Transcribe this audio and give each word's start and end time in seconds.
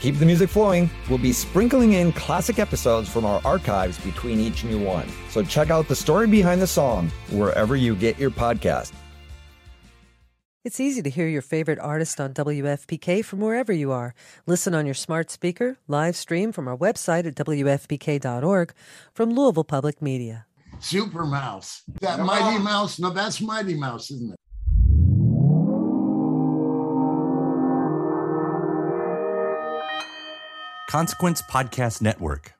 To 0.00 0.04
keep 0.04 0.18
the 0.18 0.24
music 0.24 0.48
flowing, 0.48 0.88
we'll 1.10 1.18
be 1.18 1.30
sprinkling 1.34 1.92
in 1.92 2.12
classic 2.12 2.58
episodes 2.58 3.06
from 3.06 3.26
our 3.26 3.38
archives 3.44 3.98
between 3.98 4.40
each 4.40 4.64
new 4.64 4.82
one. 4.82 5.06
So 5.28 5.42
check 5.42 5.68
out 5.68 5.88
the 5.88 5.94
story 5.94 6.26
behind 6.26 6.62
the 6.62 6.66
song 6.66 7.10
wherever 7.30 7.76
you 7.76 7.94
get 7.94 8.18
your 8.18 8.30
podcast. 8.30 8.92
It's 10.64 10.80
easy 10.80 11.02
to 11.02 11.10
hear 11.10 11.28
your 11.28 11.42
favorite 11.42 11.78
artist 11.78 12.18
on 12.18 12.32
WFPK 12.32 13.22
from 13.22 13.40
wherever 13.40 13.74
you 13.74 13.92
are. 13.92 14.14
Listen 14.46 14.74
on 14.74 14.86
your 14.86 14.94
smart 14.94 15.30
speaker, 15.30 15.76
live 15.86 16.16
stream 16.16 16.50
from 16.50 16.66
our 16.66 16.78
website 16.78 17.26
at 17.26 17.34
WFPK.org 17.34 18.72
from 19.12 19.30
Louisville 19.34 19.64
Public 19.64 20.00
Media. 20.00 20.46
Super 20.78 21.26
Mouse. 21.26 21.82
That 22.00 22.20
Mighty 22.20 22.58
Mouse. 22.58 22.98
No, 22.98 23.10
that's 23.10 23.42
Mighty 23.42 23.74
Mouse, 23.74 24.10
isn't 24.10 24.32
it? 24.32 24.39
Consequence 30.90 31.40
Podcast 31.42 32.02
Network. 32.02 32.52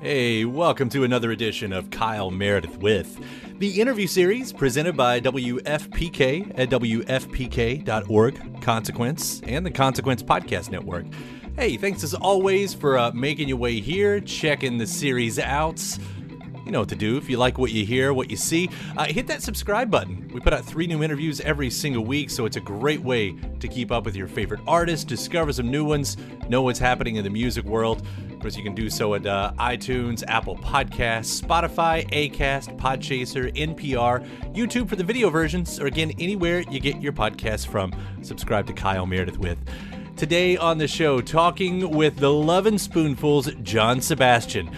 Hey, 0.00 0.44
welcome 0.44 0.88
to 0.90 1.02
another 1.02 1.32
edition 1.32 1.72
of 1.72 1.90
Kyle 1.90 2.30
Meredith 2.30 2.78
with 2.78 3.18
the 3.58 3.80
interview 3.80 4.06
series 4.06 4.52
presented 4.52 4.96
by 4.96 5.20
WFPK 5.20 6.56
at 6.56 6.70
WFPK.org, 6.70 8.62
Consequence, 8.62 9.40
and 9.40 9.66
the 9.66 9.72
Consequence 9.72 10.22
Podcast 10.22 10.70
Network. 10.70 11.06
Hey, 11.56 11.76
thanks 11.76 12.04
as 12.04 12.14
always 12.14 12.74
for 12.74 12.96
uh, 12.96 13.10
making 13.10 13.48
your 13.48 13.56
way 13.56 13.80
here, 13.80 14.20
checking 14.20 14.78
the 14.78 14.86
series 14.86 15.40
out. 15.40 15.82
You 16.66 16.72
know 16.72 16.80
what 16.80 16.88
to 16.88 16.96
do 16.96 17.16
if 17.16 17.30
you 17.30 17.36
like 17.36 17.58
what 17.58 17.70
you 17.70 17.86
hear, 17.86 18.12
what 18.12 18.28
you 18.28 18.36
see. 18.36 18.68
Uh, 18.96 19.04
hit 19.04 19.28
that 19.28 19.40
subscribe 19.40 19.88
button. 19.88 20.28
We 20.34 20.40
put 20.40 20.52
out 20.52 20.64
three 20.64 20.88
new 20.88 21.04
interviews 21.04 21.40
every 21.42 21.70
single 21.70 22.04
week, 22.04 22.28
so 22.28 22.44
it's 22.44 22.56
a 22.56 22.60
great 22.60 23.00
way 23.00 23.36
to 23.60 23.68
keep 23.68 23.92
up 23.92 24.04
with 24.04 24.16
your 24.16 24.26
favorite 24.26 24.60
artists, 24.66 25.04
discover 25.04 25.52
some 25.52 25.70
new 25.70 25.84
ones, 25.84 26.16
know 26.48 26.62
what's 26.62 26.80
happening 26.80 27.14
in 27.16 27.22
the 27.22 27.30
music 27.30 27.64
world. 27.64 28.04
Of 28.32 28.40
course, 28.40 28.56
you 28.56 28.64
can 28.64 28.74
do 28.74 28.90
so 28.90 29.14
at 29.14 29.24
uh, 29.26 29.52
iTunes, 29.60 30.24
Apple 30.26 30.56
Podcasts, 30.56 31.40
Spotify, 31.40 32.04
Acast, 32.10 32.76
Podchaser, 32.78 33.54
NPR, 33.54 34.26
YouTube 34.52 34.88
for 34.88 34.96
the 34.96 35.04
video 35.04 35.30
versions, 35.30 35.78
or 35.78 35.86
again, 35.86 36.12
anywhere 36.18 36.64
you 36.68 36.80
get 36.80 37.00
your 37.00 37.12
podcasts 37.12 37.64
from. 37.64 37.94
Subscribe 38.22 38.66
to 38.66 38.72
Kyle 38.72 39.06
Meredith 39.06 39.38
with. 39.38 39.58
Today 40.16 40.56
on 40.56 40.78
the 40.78 40.88
show, 40.88 41.20
talking 41.20 41.90
with 41.90 42.16
the 42.16 42.32
Lovin' 42.32 42.78
Spoonful's, 42.78 43.52
John 43.62 44.00
Sebastian. 44.00 44.70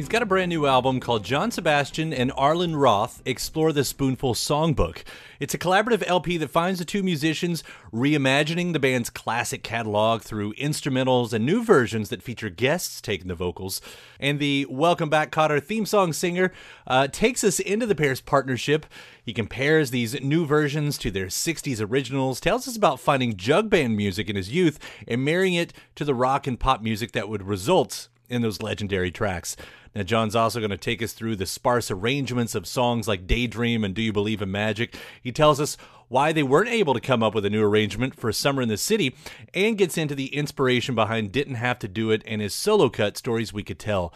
He's 0.00 0.08
got 0.08 0.22
a 0.22 0.26
brand 0.26 0.48
new 0.48 0.64
album 0.64 0.98
called 0.98 1.26
John 1.26 1.50
Sebastian 1.50 2.14
and 2.14 2.32
Arlen 2.34 2.74
Roth 2.74 3.20
Explore 3.26 3.70
the 3.70 3.84
Spoonful 3.84 4.32
Songbook. 4.32 5.02
It's 5.38 5.52
a 5.52 5.58
collaborative 5.58 6.02
LP 6.06 6.38
that 6.38 6.48
finds 6.48 6.78
the 6.78 6.86
two 6.86 7.02
musicians 7.02 7.62
reimagining 7.92 8.72
the 8.72 8.78
band's 8.78 9.10
classic 9.10 9.62
catalog 9.62 10.22
through 10.22 10.54
instrumentals 10.54 11.34
and 11.34 11.44
new 11.44 11.62
versions 11.62 12.08
that 12.08 12.22
feature 12.22 12.48
guests 12.48 13.02
taking 13.02 13.28
the 13.28 13.34
vocals. 13.34 13.82
And 14.18 14.38
the 14.38 14.66
Welcome 14.70 15.10
Back 15.10 15.32
Kotter 15.32 15.62
theme 15.62 15.84
song 15.84 16.14
singer 16.14 16.50
uh, 16.86 17.08
takes 17.08 17.44
us 17.44 17.60
into 17.60 17.84
the 17.84 17.94
pair's 17.94 18.22
partnership. 18.22 18.86
He 19.22 19.34
compares 19.34 19.90
these 19.90 20.18
new 20.22 20.46
versions 20.46 20.96
to 20.96 21.10
their 21.10 21.26
60s 21.26 21.86
originals, 21.86 22.40
tells 22.40 22.66
us 22.66 22.74
about 22.74 23.00
finding 23.00 23.36
jug 23.36 23.68
band 23.68 23.98
music 23.98 24.30
in 24.30 24.36
his 24.36 24.50
youth 24.50 24.78
and 25.06 25.22
marrying 25.22 25.52
it 25.52 25.74
to 25.96 26.06
the 26.06 26.14
rock 26.14 26.46
and 26.46 26.58
pop 26.58 26.80
music 26.80 27.12
that 27.12 27.28
would 27.28 27.42
result 27.42 28.08
in 28.30 28.40
those 28.40 28.62
legendary 28.62 29.10
tracks. 29.10 29.56
Now, 29.94 30.02
John's 30.04 30.36
also 30.36 30.60
going 30.60 30.70
to 30.70 30.76
take 30.76 31.02
us 31.02 31.12
through 31.12 31.36
the 31.36 31.46
sparse 31.46 31.90
arrangements 31.90 32.54
of 32.54 32.66
songs 32.66 33.08
like 33.08 33.26
Daydream 33.26 33.82
and 33.82 33.94
Do 33.94 34.02
You 34.02 34.12
Believe 34.12 34.40
in 34.40 34.50
Magic. 34.50 34.94
He 35.20 35.32
tells 35.32 35.60
us 35.60 35.76
why 36.06 36.32
they 36.32 36.42
weren't 36.42 36.68
able 36.68 36.94
to 36.94 37.00
come 37.00 37.22
up 37.22 37.34
with 37.34 37.44
a 37.44 37.50
new 37.50 37.62
arrangement 37.62 38.14
for 38.14 38.32
Summer 38.32 38.62
in 38.62 38.68
the 38.68 38.76
City 38.76 39.16
and 39.52 39.78
gets 39.78 39.98
into 39.98 40.14
the 40.14 40.34
inspiration 40.34 40.94
behind 40.94 41.32
Didn't 41.32 41.56
Have 41.56 41.78
to 41.80 41.88
Do 41.88 42.10
It 42.10 42.22
and 42.26 42.40
his 42.40 42.54
solo 42.54 42.88
cut 42.88 43.16
stories 43.16 43.52
we 43.52 43.62
could 43.62 43.78
tell. 43.78 44.12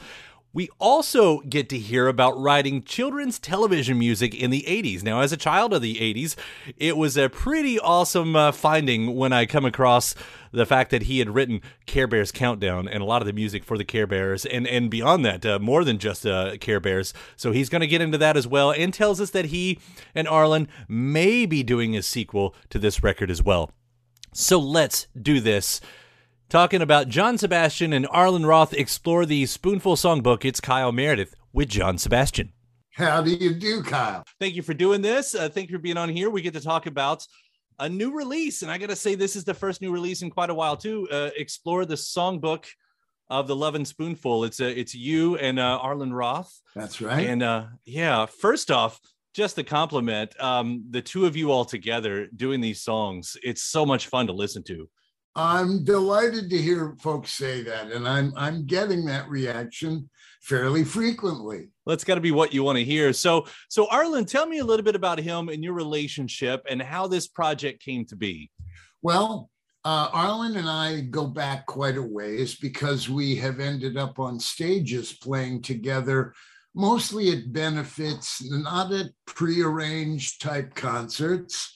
We 0.55 0.69
also 0.79 1.41
get 1.41 1.69
to 1.71 1.79
hear 1.79 2.07
about 2.07 2.41
writing 2.41 2.85
children's 2.85 3.41
television 3.41 3.99
music 3.99 4.37
in 4.37 4.53
the 4.53 4.65
80s. 4.69 5.03
Now, 5.03 5.21
as 5.21 5.33
a 5.33 5.37
child 5.37 5.75
of 5.75 5.83
the 5.83 5.97
80s, 5.97 6.37
it 6.77 6.97
was 6.97 7.17
a 7.17 7.29
pretty 7.29 7.77
awesome 7.81 8.37
uh, 8.37 8.53
finding 8.53 9.17
when 9.17 9.33
I 9.33 9.47
come 9.47 9.65
across 9.65 10.15
the 10.53 10.65
fact 10.65 10.93
that 10.93 11.03
he 11.03 11.19
had 11.19 11.35
written 11.35 11.61
Care 11.87 12.07
Bears 12.07 12.31
Countdown 12.31 12.87
and 12.87 13.03
a 13.03 13.05
lot 13.05 13.21
of 13.21 13.27
the 13.27 13.33
music 13.33 13.65
for 13.65 13.77
the 13.77 13.85
Care 13.85 14.07
Bears, 14.07 14.47
and, 14.47 14.65
and 14.69 14.93
beyond 14.93 15.25
that, 15.25 15.45
uh, 15.45 15.59
more 15.59 15.83
than 15.83 15.99
just 15.99 16.25
uh, 16.25 16.57
Care 16.59 16.79
Bears. 16.79 17.13
So 17.35 17.51
he's 17.51 17.69
going 17.69 17.81
to 17.81 17.89
get 17.89 18.01
into 18.01 18.19
that 18.19 18.37
as 18.37 18.47
well 18.47 18.71
and 18.71 18.95
tells 18.95 19.21
us 19.21 19.31
that 19.31 19.47
he 19.47 19.81
and 20.15 20.29
Arlen 20.29 20.69
may 20.87 21.47
be 21.47 21.65
doing 21.65 21.97
a 21.97 22.03
sequel 22.03 22.55
to 22.71 22.79
this 22.79 23.03
record 23.03 23.29
as 23.29 23.43
well. 23.43 23.73
So 24.33 24.61
let's 24.61 25.09
do 25.21 25.41
this 25.41 25.81
talking 26.49 26.83
about 26.83 27.09
John 27.09 27.39
Sebastian 27.39 27.93
and 27.93 28.07
Arlen 28.11 28.47
Roth 28.47 28.73
explore 28.73 29.27
the 29.27 29.47
Spoonful 29.47 29.97
Songbook. 29.97 30.45
It's 30.45 30.61
Kyle 30.61 30.93
Meredith 30.93 31.35
with 31.53 31.69
John 31.69 31.99
Sebastian. 31.99 32.53
How 32.93 33.23
do 33.23 33.31
you 33.31 33.55
do, 33.55 33.83
Kyle? 33.83 34.23
Thank 34.39 34.55
you 34.55 34.63
for 34.63 34.75
doing 34.75 35.03
this. 35.03 35.35
Uh, 35.35 35.49
thank 35.49 35.69
you 35.69 35.77
for 35.77 35.83
being 35.83 35.97
on 35.97 36.09
here. 36.09 36.31
We 36.31 36.43
get 36.43 36.55
to 36.55 36.61
talk 36.61 36.87
about 36.87 37.27
a 37.81 37.89
new 37.89 38.17
release, 38.17 38.63
and 38.63 38.71
I 38.71 38.79
got 38.79 38.91
to 38.91 38.97
say, 38.97 39.17
this 39.17 39.35
is 39.35 39.45
the 39.45 39.55
first 39.55 39.81
new 39.81 39.93
release 39.93 40.23
in 40.23 40.31
quite 40.31 40.51
a 40.51 40.55
while 40.55 40.77
too. 40.77 41.09
Uh, 41.11 41.31
explore 41.37 41.85
the 41.85 41.97
songbook 41.97 42.67
of 43.29 43.49
the 43.49 43.57
Lovin' 43.57 43.85
Spoonful. 43.85 44.45
It's 44.45 44.61
uh, 44.61 44.67
it's 44.67 44.95
you 44.95 45.37
and 45.39 45.59
uh, 45.59 45.79
Arlen 45.83 46.13
Roth. 46.13 46.61
That's 46.77 47.01
right. 47.01 47.27
And 47.27 47.43
uh, 47.43 47.65
yeah, 47.85 48.27
first 48.27 48.71
off, 48.71 49.01
just 49.35 49.59
a 49.59 49.65
compliment. 49.65 50.41
Um, 50.41 50.85
the 50.91 51.03
two 51.03 51.27
of 51.27 51.37
you 51.37 51.51
all 51.51 51.65
together 51.65 52.29
doing 52.37 52.61
these 52.61 52.83
songs, 52.83 53.37
it's 53.43 53.63
so 53.63 53.85
much 53.85 54.07
fun 54.07 54.29
to 54.29 54.33
listen 54.33 54.63
to. 54.65 54.89
I'm 55.37 55.83
delighted 55.83 56.49
to 56.51 56.59
hear 56.59 56.95
folks 57.01 57.33
say 57.33 57.63
that, 57.63 57.91
and 57.91 58.07
I'm 58.07 58.33
I'm 58.37 58.67
getting 58.67 59.05
that 59.07 59.29
reaction 59.29 60.09
fairly 60.43 60.85
frequently. 60.85 61.69
That's 61.87 62.05
got 62.05 62.17
to 62.17 62.21
be 62.21 62.31
what 62.31 62.53
you 62.53 62.63
want 62.63 62.79
to 62.79 62.85
hear. 62.85 63.13
So, 63.13 63.47
so 63.69 63.89
Arlen, 63.91 64.27
tell 64.27 64.47
me 64.47 64.59
a 64.59 64.65
little 64.65 64.85
bit 64.85 64.95
about 64.95 65.19
him 65.19 65.49
and 65.49 65.65
your 65.65 65.73
relationship 65.73 66.65
and 66.69 66.81
how 66.81 67.07
this 67.07 67.27
project 67.27 67.83
came 67.83 68.05
to 68.07 68.17
be. 68.17 68.51
Well, 69.03 69.51
uh, 69.85 70.09
Arlen 70.13 70.57
and 70.57 70.69
I 70.69 71.01
go 71.01 71.27
back 71.27 71.67
quite 71.67 71.97
a 71.97 72.03
ways 72.03 72.55
because 72.55 73.09
we 73.09 73.37
have 73.37 73.59
ended 73.59 73.97
up 73.97 74.19
on 74.19 74.39
stages 74.39 75.13
playing 75.15 75.63
together, 75.63 76.35
mostly 76.75 77.33
at 77.33 77.53
benefits, 77.53 78.43
not 78.51 78.93
at 78.93 79.07
prearranged 79.27 80.41
type 80.41 80.75
concerts. 80.75 81.75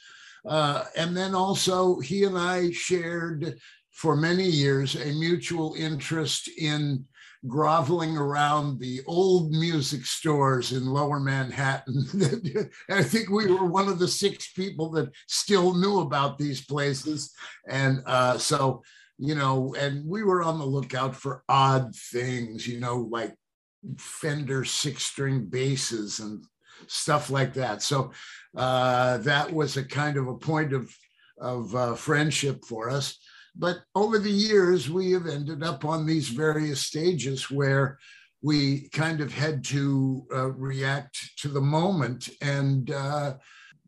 Uh, 0.48 0.84
and 0.96 1.16
then 1.16 1.34
also, 1.34 2.00
he 2.00 2.24
and 2.24 2.36
I 2.38 2.70
shared 2.70 3.58
for 3.90 4.16
many 4.16 4.44
years 4.44 4.94
a 4.94 5.12
mutual 5.12 5.74
interest 5.74 6.48
in 6.56 7.04
groveling 7.46 8.16
around 8.16 8.80
the 8.80 9.00
old 9.06 9.52
music 9.52 10.04
stores 10.04 10.72
in 10.72 10.86
lower 10.86 11.20
Manhattan. 11.20 12.04
I 12.90 13.02
think 13.02 13.28
we 13.28 13.46
were 13.46 13.66
one 13.66 13.88
of 13.88 13.98
the 13.98 14.08
six 14.08 14.52
people 14.52 14.90
that 14.92 15.10
still 15.26 15.74
knew 15.74 16.00
about 16.00 16.38
these 16.38 16.64
places. 16.64 17.32
And 17.68 18.02
uh, 18.06 18.38
so, 18.38 18.82
you 19.18 19.34
know, 19.34 19.74
and 19.78 20.06
we 20.06 20.24
were 20.24 20.42
on 20.42 20.58
the 20.58 20.64
lookout 20.64 21.14
for 21.14 21.44
odd 21.48 21.94
things, 21.94 22.66
you 22.66 22.80
know, 22.80 23.08
like 23.10 23.34
Fender 23.96 24.64
six 24.64 25.04
string 25.04 25.44
basses 25.44 26.18
and 26.18 26.44
stuff 26.88 27.30
like 27.30 27.54
that. 27.54 27.82
So 27.82 28.12
uh, 28.56 29.18
that 29.18 29.52
was 29.52 29.76
a 29.76 29.84
kind 29.84 30.16
of 30.16 30.28
a 30.28 30.34
point 30.34 30.72
of, 30.72 30.94
of 31.38 31.74
uh, 31.74 31.94
friendship 31.94 32.64
for 32.64 32.90
us. 32.90 33.18
but 33.56 33.78
over 33.94 34.18
the 34.18 34.30
years, 34.30 34.88
we 34.88 35.12
have 35.12 35.26
ended 35.26 35.62
up 35.62 35.84
on 35.84 36.06
these 36.06 36.28
various 36.28 36.80
stages 36.80 37.50
where 37.50 37.98
we 38.40 38.88
kind 38.90 39.20
of 39.20 39.32
had 39.32 39.64
to 39.64 40.24
uh, 40.32 40.50
react 40.52 41.36
to 41.38 41.48
the 41.48 41.60
moment 41.60 42.28
and 42.40 42.90
uh, 42.92 43.34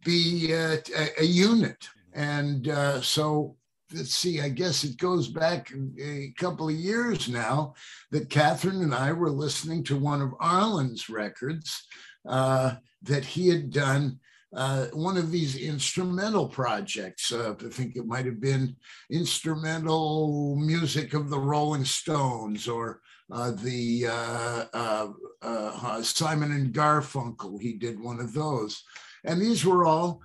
be 0.05 0.53
uh, 0.53 0.77
a, 0.97 1.21
a, 1.21 1.25
unit. 1.25 1.89
And 2.15 2.67
so, 3.05 3.57
let's 3.93 4.15
see, 4.15 4.41
I 4.41 4.49
guess 4.49 4.85
it 4.85 4.99
goes 4.99 5.29
back 5.29 5.73
a 6.01 6.33
couple 6.37 6.69
of 6.69 6.75
years 6.75 7.29
now 7.29 7.75
that 8.11 8.31
Catherine 8.31 8.83
and 8.83 8.95
I 8.95 9.13
were 9.13 9.31
listening 9.31 9.85
to 9.85 9.97
one 9.97 10.23
of 10.23 10.35
Arlen's 10.41 11.09
records 11.09 11.87
uh, 12.29 12.75
that 13.03 13.25
he 13.25 13.49
had 13.49 13.71
done 13.71 14.21
uh, 14.55 14.87
one 14.93 15.17
of 15.17 15.31
these 15.31 15.57
instrumental 15.57 16.49
projects. 16.49 17.33
Uh, 17.33 17.55
I 17.59 17.69
think 17.69 17.97
it 17.97 18.07
might 18.07 18.27
have 18.27 18.41
been 18.41 18.77
instrumental 19.11 20.57
music 20.57 21.15
of 21.15 21.31
the 21.31 21.39
Rolling 21.39 21.85
Stones 21.85 22.67
or 22.67 23.01
uh, 23.33 23.53
the 23.53 24.07
uh, 24.09 24.65
uh, 24.73 25.09
uh, 25.41 26.03
Simon 26.03 26.51
and 26.51 26.75
Garfunkel. 26.75 27.61
He 27.61 27.75
did 27.75 28.01
one 28.01 28.19
of 28.19 28.33
those. 28.33 28.83
And 29.25 29.41
these 29.41 29.65
were 29.65 29.87
all, 29.87 30.21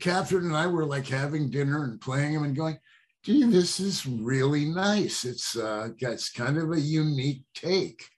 Catherine 0.00 0.46
and 0.46 0.56
I 0.56 0.66
were 0.66 0.84
like 0.84 1.06
having 1.06 1.50
dinner 1.50 1.84
and 1.84 2.00
playing 2.00 2.34
them 2.34 2.42
and 2.42 2.56
going, 2.56 2.78
gee, 3.22 3.44
this 3.44 3.78
is 3.78 4.04
really 4.06 4.64
nice. 4.64 5.24
It's, 5.24 5.56
it's 5.56 6.30
kind 6.30 6.58
of 6.58 6.72
a 6.72 6.80
unique 6.80 7.44
take. 7.54 8.08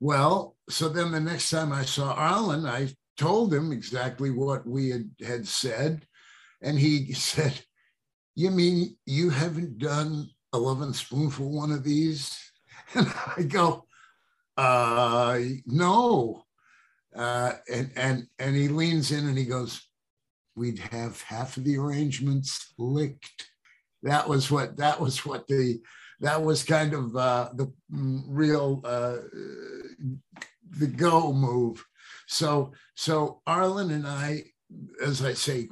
Well, 0.00 0.56
so 0.68 0.88
then 0.88 1.12
the 1.12 1.20
next 1.20 1.50
time 1.50 1.72
I 1.72 1.84
saw 1.84 2.12
Arlen, 2.12 2.66
I 2.66 2.88
told 3.16 3.52
him 3.52 3.72
exactly 3.72 4.30
what 4.30 4.66
we 4.66 4.90
had, 4.90 5.10
had 5.24 5.46
said. 5.46 6.06
And 6.62 6.78
he 6.78 7.12
said, 7.12 7.60
You 8.34 8.50
mean 8.50 8.96
you 9.06 9.30
haven't 9.30 9.78
done 9.78 10.28
11 10.54 10.92
spoonful 10.94 11.50
one 11.50 11.72
of 11.72 11.84
these? 11.84 12.38
And 12.94 13.12
I 13.36 13.42
go, 13.42 13.84
uh, 14.56 15.38
No. 15.66 16.44
Uh, 17.14 17.52
and, 17.72 17.90
and, 17.96 18.26
and 18.38 18.54
he 18.54 18.68
leans 18.68 19.10
in 19.10 19.26
and 19.26 19.36
he 19.36 19.44
goes, 19.44 19.88
We'd 20.54 20.78
have 20.78 21.20
half 21.22 21.56
of 21.56 21.64
the 21.64 21.76
arrangements 21.78 22.74
licked. 22.78 23.48
That 24.02 24.28
was 24.28 24.50
what, 24.50 24.76
that 24.76 25.00
was 25.00 25.26
what 25.26 25.46
the, 25.48 25.80
that 26.20 26.42
was 26.42 26.62
kind 26.62 26.94
of 26.94 27.16
uh, 27.16 27.50
the 27.54 27.72
real, 27.90 28.80
uh, 28.84 29.16
the 30.78 30.86
go 30.86 31.32
move 31.32 31.84
so 32.26 32.72
so 32.94 33.40
Arlen 33.46 33.90
and 33.90 34.06
I, 34.06 34.44
as 35.04 35.24
I 35.24 35.32
say, 35.32 35.68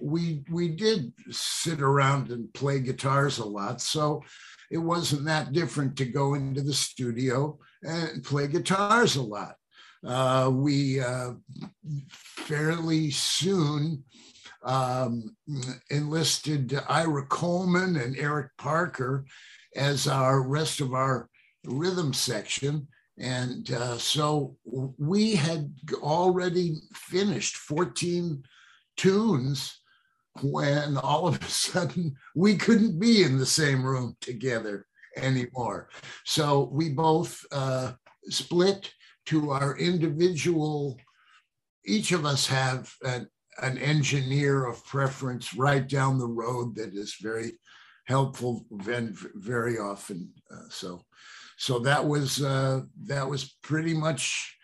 we 0.00 0.42
we 0.50 0.68
did 0.68 1.12
sit 1.30 1.80
around 1.80 2.30
and 2.30 2.52
play 2.54 2.80
guitars 2.80 3.38
a 3.38 3.44
lot. 3.44 3.80
So 3.80 4.22
it 4.70 4.78
wasn't 4.78 5.24
that 5.26 5.52
different 5.52 5.96
to 5.96 6.04
go 6.04 6.34
into 6.34 6.62
the 6.62 6.72
studio 6.74 7.58
and 7.82 8.22
play 8.22 8.46
guitars 8.46 9.16
a 9.16 9.22
lot. 9.22 9.54
Uh, 10.06 10.50
we 10.52 11.00
uh, 11.00 11.32
fairly 12.08 13.10
soon 13.10 14.02
um, 14.62 15.36
enlisted 15.90 16.78
Ira 16.88 17.26
Coleman 17.26 17.96
and 17.96 18.16
Eric 18.16 18.48
Parker 18.58 19.24
as 19.76 20.06
our 20.08 20.42
rest 20.42 20.80
of 20.80 20.94
our 20.94 21.28
rhythm 21.64 22.12
section. 22.12 22.88
And 23.20 23.70
uh, 23.70 23.98
so 23.98 24.56
we 24.64 25.34
had 25.34 25.72
already 26.02 26.76
finished 26.94 27.56
14 27.56 28.42
tunes 28.96 29.80
when 30.42 30.96
all 30.96 31.28
of 31.28 31.40
a 31.42 31.44
sudden 31.48 32.14
we 32.34 32.56
couldn't 32.56 32.98
be 32.98 33.22
in 33.22 33.38
the 33.38 33.46
same 33.46 33.84
room 33.84 34.16
together 34.20 34.86
anymore. 35.16 35.90
So 36.24 36.70
we 36.72 36.90
both 36.90 37.44
uh, 37.52 37.92
split 38.28 38.92
to 39.26 39.50
our 39.50 39.76
individual, 39.76 40.98
each 41.84 42.12
of 42.12 42.24
us 42.24 42.46
have 42.46 42.92
an, 43.04 43.28
an 43.60 43.76
engineer 43.78 44.64
of 44.64 44.84
preference 44.86 45.54
right 45.54 45.86
down 45.86 46.18
the 46.18 46.26
road 46.26 46.74
that 46.76 46.94
is 46.94 47.16
very 47.20 47.52
helpful 48.06 48.64
very 48.70 49.78
often. 49.78 50.32
Uh, 50.50 50.68
so 50.70 51.04
so 51.60 51.78
that 51.80 52.06
was 52.06 52.42
uh, 52.42 52.80
that 53.04 53.28
was 53.28 53.54
pretty 53.62 53.92
much 53.92 54.56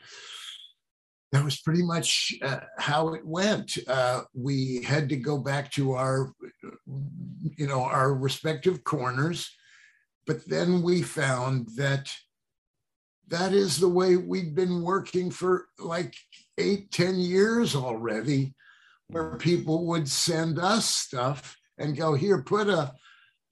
that 1.31 1.45
was 1.45 1.61
pretty 1.61 1.83
much 1.83 2.33
uh, 2.41 2.61
how 2.79 3.13
it 3.13 3.21
went. 3.23 3.77
Uh, 3.87 4.23
we 4.33 4.83
had 4.83 5.11
to 5.11 5.17
go 5.17 5.37
back 5.37 5.71
to 5.73 5.93
our, 5.93 6.33
you 6.87 7.67
know, 7.67 7.83
our 7.83 8.15
respective 8.15 8.83
corners, 8.83 9.55
but 10.27 10.49
then 10.49 10.81
we 10.81 11.03
found 11.03 11.69
that 11.77 12.11
that 13.29 13.53
is 13.53 13.77
the 13.77 13.89
way 13.89 14.17
we'd 14.17 14.55
been 14.55 14.81
working 14.81 15.31
for 15.31 15.67
like 15.79 16.15
eight, 16.57 16.91
ten 16.93 17.17
years 17.17 17.77
already, 17.77 18.55
where 19.09 19.37
people 19.37 19.85
would 19.89 20.09
send 20.09 20.59
us 20.59 20.87
stuff 20.89 21.59
and 21.77 21.95
go, 21.95 22.15
here, 22.15 22.41
put 22.41 22.71
a 22.71 22.95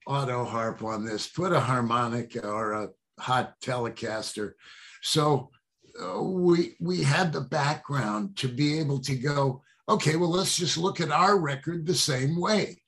auto 0.06 0.46
harp 0.46 0.82
on 0.82 1.04
this, 1.04 1.26
put 1.28 1.52
a 1.52 1.60
harmonica 1.60 2.48
or 2.48 2.72
a 2.72 2.88
hot 3.18 3.54
Telecaster. 3.60 4.52
So 5.02 5.50
uh, 6.02 6.22
we 6.22 6.76
we 6.80 7.02
had 7.02 7.32
the 7.32 7.40
background 7.40 8.36
to 8.38 8.48
be 8.48 8.78
able 8.78 9.00
to 9.00 9.14
go, 9.14 9.62
okay, 9.88 10.16
well, 10.16 10.30
let's 10.30 10.56
just 10.56 10.76
look 10.76 11.00
at 11.00 11.10
our 11.10 11.38
record 11.38 11.86
the 11.86 11.94
same 11.94 12.40
way. 12.40 12.82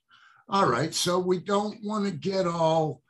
All 0.49 0.67
right, 0.67 0.93
so 0.93 1.19
we 1.19 1.39
don't 1.39 1.77
want 1.83 2.05
to 2.05 2.11
get 2.11 2.47
all 2.47 3.01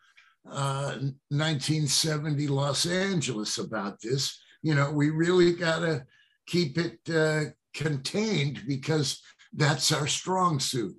uh, 0.50 0.98
1970 1.30 2.48
Los 2.48 2.86
Angeles 2.86 3.58
about 3.58 4.02
this. 4.02 4.40
You 4.64 4.76
know, 4.76 4.92
we 4.92 5.10
really 5.12 5.54
got 5.54 5.80
to 5.80 6.06
keep 6.48 6.78
it 6.78 7.00
uh, 7.14 7.52
contained 7.74 8.64
because 8.68 9.22
that's 9.54 9.92
our 9.92 10.08
strong 10.08 10.60
suit. 10.60 10.96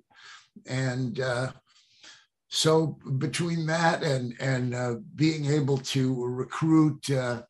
And 0.67 1.19
uh, 1.19 1.51
so 2.49 2.97
between 3.17 3.65
that 3.67 4.03
and 4.03 4.33
and 4.39 4.73
uh, 4.73 4.95
being 5.15 5.45
able 5.45 5.77
to 5.77 6.25
recruit 6.25 7.09
uh, 7.11 7.43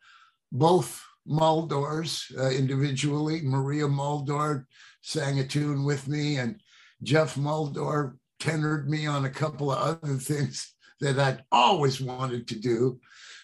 both 0.51 1.03
Muldaurs 1.27 2.35
uh, 2.37 2.49
individually, 2.49 3.41
Maria 3.43 3.87
Muldaur 3.87 4.65
sang 5.01 5.39
a 5.39 5.47
tune 5.47 5.85
with 5.85 6.07
me, 6.07 6.37
and 6.37 6.59
Geoff 7.03 7.35
Muldaur 7.35 8.15
tenored 8.39 8.89
me 8.89 9.05
on 9.05 9.25
a 9.25 9.29
couple 9.29 9.71
of 9.71 9.77
other 9.77 10.15
things 10.17 10.73
that 10.99 11.19
I'd 11.19 11.43
always 11.51 12.01
wanted 12.01 12.47
to 12.49 12.59
do, 12.59 12.99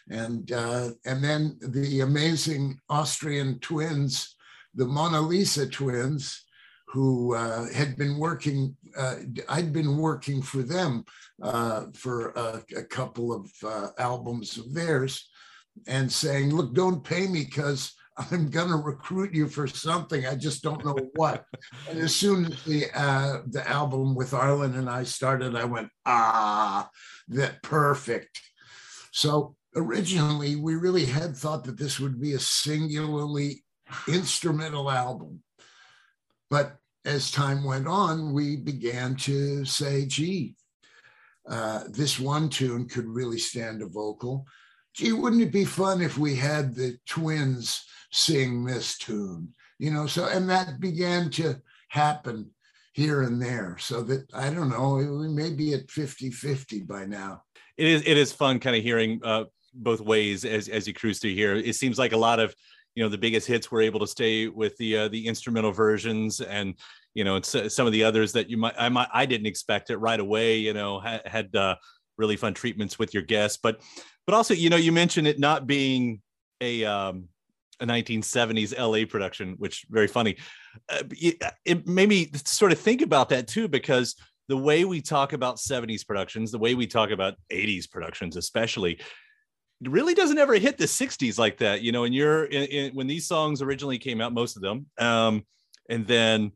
and 0.10 0.52
uh, 0.52 0.90
and 1.06 1.24
then 1.24 1.58
the 1.62 2.02
amazing 2.02 2.80
Austrian 2.90 3.60
twins, 3.60 4.36
the 4.74 4.86
Mona 4.86 5.22
Lisa 5.22 5.68
twins, 5.68 6.44
who 6.88 7.34
uh, 7.36 7.72
had 7.72 7.96
been 7.98 8.18
working. 8.18 8.76
Uh, 8.98 9.16
I'd 9.50 9.74
been 9.74 9.98
working 9.98 10.42
for 10.42 10.64
them 10.64 11.06
uh, 11.42 11.86
for 11.94 12.30
a, 12.32 12.64
a, 12.78 12.84
couple 12.84 13.34
of 13.34 13.52
uh, 13.66 13.90
albums 13.98 14.58
of 14.58 14.74
theirs 14.74 15.30
and 15.88 16.12
saying, 16.12 16.56
look, 16.56 16.74
don't 16.74 17.04
pay 17.04 17.28
me 17.28 17.44
because 17.44 17.94
I'm 18.18 18.50
going 18.50 18.70
to 18.70 18.78
recruit 18.78 19.34
you 19.34 19.48
for 19.48 19.68
something. 19.68 20.26
I 20.26 20.36
just 20.36 20.64
don't 20.64 20.86
know 20.86 20.98
what. 21.16 21.46
and 21.90 22.00
as 22.00 22.16
soon 22.16 22.46
as 22.46 22.64
the, 22.64 22.86
uh, 22.96 23.42
the 23.48 23.68
album 23.68 24.16
with 24.16 24.34
Arlen 24.34 24.76
and 24.76 24.90
I 24.90 25.04
started, 25.04 25.56
I 25.56 25.66
went, 25.66 25.90
ah, 26.06 26.90
that 27.30 27.62
perfect. 27.62 28.40
So 29.12 29.56
originally, 29.76 30.56
we 30.56 30.76
really 30.76 31.06
had 31.06 31.36
thought 31.36 31.66
that 31.66 31.78
this 31.78 32.00
would 32.00 32.22
be 32.22 32.34
a 32.34 32.40
singularly 32.40 33.64
instrumental 34.08 34.90
album. 34.90 35.44
But 36.50 36.78
as 37.06 37.32
time 37.32 37.64
went 37.64 37.88
on, 37.88 38.34
we 38.34 38.58
began 38.58 39.16
to 39.16 39.64
say, 39.64 40.06
gee, 40.06 40.56
uh, 41.48 41.84
this 41.90 42.20
one 42.20 42.50
tune 42.50 42.88
could 42.88 43.06
really 43.06 43.38
stand 43.38 43.82
a 43.82 43.88
vocal. 43.88 44.46
Gee, 44.94 45.12
wouldn't 45.12 45.42
it 45.42 45.52
be 45.52 45.66
fun 45.66 46.02
if 46.02 46.18
we 46.18 46.36
had 46.36 46.74
the 46.74 46.98
twins 47.08 47.86
sing 48.12 48.66
this 48.66 48.98
tune? 48.98 49.54
You 49.78 49.92
know, 49.92 50.08
so, 50.08 50.28
and 50.28 50.50
that 50.50 50.80
began 50.80 51.30
to 51.32 51.62
happen 51.90 52.50
here 52.94 53.24
and 53.24 53.42
there. 53.42 53.78
So 53.80 54.02
that, 54.04 54.26
I 54.34 54.50
don't 54.50 54.70
know, 54.70 54.96
we 54.96 55.28
may 55.28 55.52
be 55.52 55.74
at 55.74 55.92
50 55.92 56.32
50 56.32 56.82
by 56.82 57.06
now. 57.06 57.44
It 57.78 57.88
is, 57.88 58.02
it 58.06 58.18
is 58.18 58.32
fun 58.32 58.60
kind 58.60 58.76
of 58.76 58.82
hearing 58.82 59.20
uh, 59.24 59.44
both 59.74 60.00
ways 60.00 60.46
as, 60.46 60.70
as 60.70 60.88
you 60.88 60.94
cruise 60.94 61.20
through 61.20 61.34
here. 61.34 61.56
It 61.56 61.76
seems 61.76 62.00
like 62.00 62.14
a 62.14 62.18
lot 62.18 62.40
of, 62.40 62.56
you 62.96 63.04
know, 63.04 63.10
the 63.10 63.18
biggest 63.18 63.48
hits 63.48 63.70
were 63.70 63.82
able 63.82 64.00
to 64.00 64.08
stay 64.08 64.48
with 64.48 64.76
the, 64.78 64.98
uh, 64.98 65.08
the 65.10 65.28
instrumental 65.28 65.72
versions 65.72 66.42
and, 66.42 66.76
you 67.14 67.24
know, 67.24 67.42
some 67.42 67.86
of 67.86 67.94
the 67.94 68.04
others 68.04 68.34
that 68.34 68.50
you 68.50 68.58
might 68.58 68.76
I 68.78 68.90
might 68.90 69.08
I 69.14 69.26
didn't 69.26 69.48
expect 69.48 69.90
it 69.90 69.98
right 69.98 70.20
away. 70.20 70.58
You 70.58 70.74
know, 70.74 71.00
had, 71.00 71.56
uh, 71.56 71.76
really 72.18 72.38
fun 72.38 72.54
treatments 72.54 72.98
with 72.98 73.14
your 73.14 73.24
guests, 73.24 73.60
but 73.62 73.82
but 74.26 74.34
also 74.34 74.54
you 74.54 74.70
know 74.70 74.78
you 74.78 74.92
mentioned 74.92 75.28
it 75.28 75.40
not 75.40 75.68
being 75.68 76.22
a 76.62 76.86
um, 76.86 77.28
a 77.80 77.86
1970s 77.86 78.78
LA 78.78 79.06
production, 79.06 79.56
which 79.58 79.86
very 79.90 80.08
funny. 80.08 80.38
Uh, 80.90 81.04
it, 81.12 81.42
it 81.66 81.88
made 81.88 82.10
me 82.10 82.32
sort 82.46 82.72
of 82.72 82.80
think 82.80 83.02
about 83.02 83.30
that 83.30 83.48
too 83.48 83.68
because 83.68 84.16
the 84.48 84.58
way 84.58 84.86
we 84.86 85.02
talk 85.02 85.34
about 85.34 85.58
70s 85.58 86.06
productions, 86.06 86.52
the 86.52 86.60
way 86.60 86.76
we 86.76 86.86
talk 86.86 87.10
about 87.10 87.36
80s 87.52 87.90
productions, 87.90 88.38
especially, 88.38 89.00
really 89.82 90.14
doesn't 90.14 90.38
ever 90.38 90.56
hit 90.56 90.78
the 90.78 90.86
60s 90.86 91.38
like 91.38 91.58
that. 91.58 91.82
You 91.82 91.92
know, 91.92 92.04
and 92.04 92.14
you're 92.14 92.46
in, 92.46 92.64
in, 92.64 92.96
when 92.96 93.08
these 93.08 93.28
songs 93.28 93.62
originally 93.62 93.98
came 93.98 94.22
out, 94.22 94.34
most 94.34 94.56
of 94.56 94.62
them, 94.62 94.88
um, 94.98 95.46
and 95.90 96.08
then, 96.08 96.52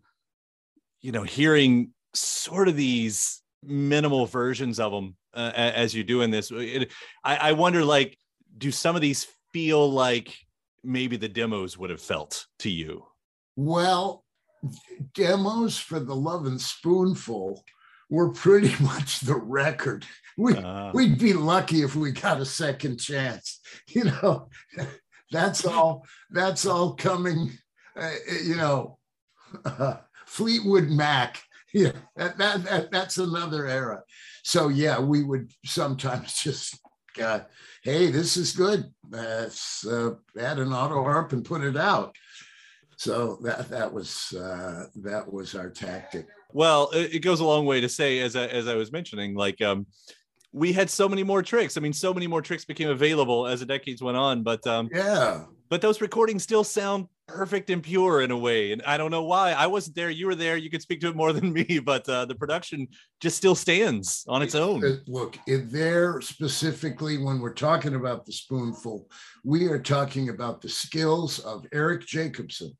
you 1.01 1.11
know, 1.11 1.23
hearing 1.23 1.91
sort 2.13 2.67
of 2.67 2.75
these 2.75 3.41
minimal 3.63 4.25
versions 4.25 4.79
of 4.79 4.91
them 4.91 5.15
uh, 5.33 5.51
as 5.55 5.93
you're 5.93 6.03
doing 6.03 6.31
this, 6.31 6.51
it, 6.51 6.91
I, 7.23 7.35
I 7.35 7.51
wonder, 7.53 7.85
like, 7.85 8.17
do 8.57 8.71
some 8.71 8.95
of 8.95 9.01
these 9.01 9.27
feel 9.53 9.89
like 9.91 10.35
maybe 10.83 11.17
the 11.17 11.29
demos 11.29 11.77
would 11.77 11.89
have 11.89 12.01
felt 12.01 12.45
to 12.59 12.69
you? 12.69 13.05
Well, 13.55 14.23
demos 15.13 15.77
for 15.77 15.99
the 15.99 16.15
Lovin' 16.15 16.59
Spoonful 16.59 17.63
were 18.09 18.31
pretty 18.31 18.73
much 18.83 19.19
the 19.19 19.35
record. 19.35 20.05
We, 20.39 20.55
uh, 20.55 20.91
we'd 20.93 21.19
be 21.19 21.33
lucky 21.33 21.81
if 21.81 21.97
we 21.97 22.11
got 22.11 22.39
a 22.39 22.45
second 22.45 22.97
chance. 22.97 23.59
You 23.89 24.03
know, 24.05 24.49
that's 25.31 25.65
all. 25.65 26.05
That's 26.29 26.65
all 26.65 26.95
coming. 26.95 27.51
Uh, 27.95 28.11
you 28.43 28.55
know, 28.55 28.99
uh, 29.65 29.97
Fleetwood 30.25 30.89
Mac. 30.89 31.41
Yeah, 31.71 31.91
that, 32.15 32.35
that, 32.39 32.63
that 32.63 32.91
that's 32.91 33.19
another 33.19 33.67
era. 33.67 34.01
So 34.41 34.69
yeah, 34.69 34.99
we 34.99 35.21
would 35.21 35.51
sometimes 35.63 36.41
just, 36.41 36.79
uh, 37.21 37.41
hey, 37.83 38.09
this 38.09 38.37
is 38.37 38.53
good. 38.53 38.85
Let's 39.07 39.85
uh, 39.85 40.15
add 40.39 40.57
an 40.57 40.73
auto 40.73 41.03
harp 41.03 41.31
and 41.31 41.45
put 41.45 41.61
it 41.61 41.77
out. 41.77 42.15
So 42.97 43.37
that 43.43 43.69
that 43.69 43.93
was 43.93 44.33
uh, 44.33 44.85
that 45.03 45.31
was 45.31 45.53
our 45.53 45.69
tactic. 45.69 46.25
Well, 46.53 46.89
it 46.91 47.19
goes 47.19 47.39
a 47.39 47.45
long 47.45 47.67
way 47.67 47.81
to 47.81 47.89
say, 47.89 48.17
as 48.21 48.35
I, 48.35 48.47
as 48.47 48.67
I 48.67 48.73
was 48.73 48.91
mentioning, 48.91 49.35
like 49.35 49.61
um, 49.61 49.85
we 50.51 50.73
had 50.73 50.89
so 50.89 51.07
many 51.07 51.23
more 51.23 51.43
tricks. 51.43 51.77
I 51.77 51.81
mean, 51.81 51.93
so 51.93 52.13
many 52.13 52.27
more 52.27 52.41
tricks 52.41 52.65
became 52.65 52.89
available 52.89 53.47
as 53.47 53.59
the 53.59 53.65
decades 53.65 54.01
went 54.01 54.17
on. 54.17 54.43
But 54.43 54.65
um, 54.65 54.89
yeah, 54.91 55.43
but 55.69 55.81
those 55.81 56.01
recordings 56.01 56.43
still 56.43 56.63
sound 56.63 57.07
perfect 57.27 57.69
and 57.69 57.83
pure 57.83 58.21
in 58.21 58.31
a 58.31 58.37
way. 58.37 58.71
And 58.71 58.81
I 58.83 58.97
don't 58.97 59.11
know 59.11 59.23
why. 59.23 59.51
I 59.51 59.67
wasn't 59.67 59.95
there. 59.95 60.09
You 60.09 60.25
were 60.25 60.35
there. 60.35 60.57
You 60.57 60.71
could 60.71 60.81
speak 60.81 61.01
to 61.01 61.09
it 61.09 61.15
more 61.15 61.31
than 61.33 61.53
me. 61.53 61.79
But 61.79 62.09
uh, 62.09 62.25
the 62.25 62.35
production 62.35 62.87
just 63.19 63.37
still 63.37 63.55
stands 63.55 64.25
on 64.27 64.41
its 64.41 64.55
own. 64.55 65.01
Look, 65.07 65.37
there 65.47 66.19
specifically, 66.21 67.17
when 67.17 67.39
we're 67.39 67.53
talking 67.53 67.95
about 67.95 68.25
the 68.25 68.33
spoonful, 68.33 69.07
we 69.43 69.67
are 69.67 69.79
talking 69.79 70.29
about 70.29 70.61
the 70.61 70.69
skills 70.69 71.39
of 71.39 71.65
Erik 71.71 72.05
Jacobsen 72.05 72.75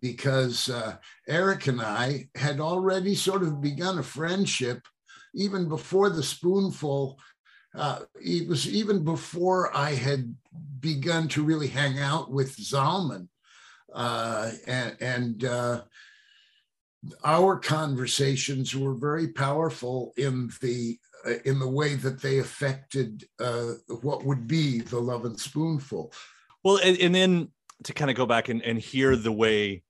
because 0.00 0.68
uh, 0.68 0.96
Eric 1.28 1.66
and 1.68 1.80
I 1.80 2.28
had 2.34 2.60
already 2.60 3.14
sort 3.14 3.42
of 3.42 3.62
begun 3.62 3.98
a 3.98 4.02
friendship 4.02 4.82
even 5.36 5.68
before 5.68 6.10
the 6.10 6.22
spoonful. 6.22 7.20
Uh, 7.74 8.00
it 8.14 8.48
was 8.48 8.66
even 8.66 9.04
before 9.04 9.74
I 9.76 9.90
had 9.90 10.34
begun 10.80 11.28
to 11.28 11.44
really 11.44 11.68
hang 11.68 11.98
out 11.98 12.30
with 12.30 12.56
Zalman. 12.56 13.28
Uh, 13.92 14.50
and, 14.66 14.96
and 15.00 15.44
uh, 15.44 15.82
our 17.24 17.58
conversations 17.58 18.74
were 18.74 18.94
very 18.94 19.28
powerful 19.28 20.12
in 20.16 20.50
the 20.60 20.98
uh, 21.26 21.34
in 21.44 21.58
the 21.58 21.68
way 21.68 21.94
that 21.94 22.20
they 22.20 22.38
affected 22.38 23.24
uh, 23.40 23.72
what 24.00 24.24
would 24.24 24.46
be 24.46 24.80
the 24.80 24.98
Lovin' 24.98 25.36
Spoonful. 25.36 26.12
Well, 26.64 26.78
and, 26.82 26.98
and 26.98 27.14
then 27.14 27.48
to 27.84 27.92
kind 27.92 28.10
of 28.10 28.16
go 28.16 28.26
back 28.26 28.48
and, 28.48 28.62
and 28.62 28.78
hear 28.78 29.16
the 29.16 29.32
way 29.32 29.82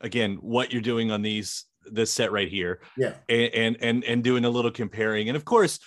again 0.00 0.36
what 0.40 0.72
you're 0.72 0.82
doing 0.82 1.10
on 1.10 1.22
these 1.22 1.64
this 1.90 2.12
set 2.12 2.32
right 2.32 2.48
here 2.48 2.80
yeah. 2.96 3.14
and, 3.28 3.54
and 3.54 3.76
and 3.80 4.04
and 4.04 4.24
doing 4.24 4.44
a 4.44 4.50
little 4.50 4.70
comparing. 4.70 5.28
And 5.28 5.36
of 5.36 5.44
course 5.44 5.78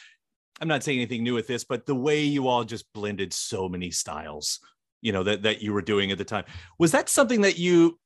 i'm 0.62 0.68
not 0.68 0.84
saying 0.84 1.00
anything 1.00 1.24
new 1.24 1.34
with 1.34 1.48
this 1.48 1.64
but 1.64 1.86
the 1.86 1.96
way 1.96 2.22
you 2.22 2.48
all 2.48 2.64
just 2.64 2.92
blended 2.94 3.34
so 3.34 3.70
many 3.70 3.92
styles 3.92 4.60
you 5.02 5.12
know 5.12 5.24
that 5.24 5.44
that 5.44 5.62
you 5.62 5.74
were 5.74 5.82
doing 5.82 6.12
at 6.12 6.18
the 6.18 6.26
time 6.26 6.44
was 6.78 6.92
that 6.92 7.10
something 7.10 7.42
that 7.42 7.58
you 7.58 7.98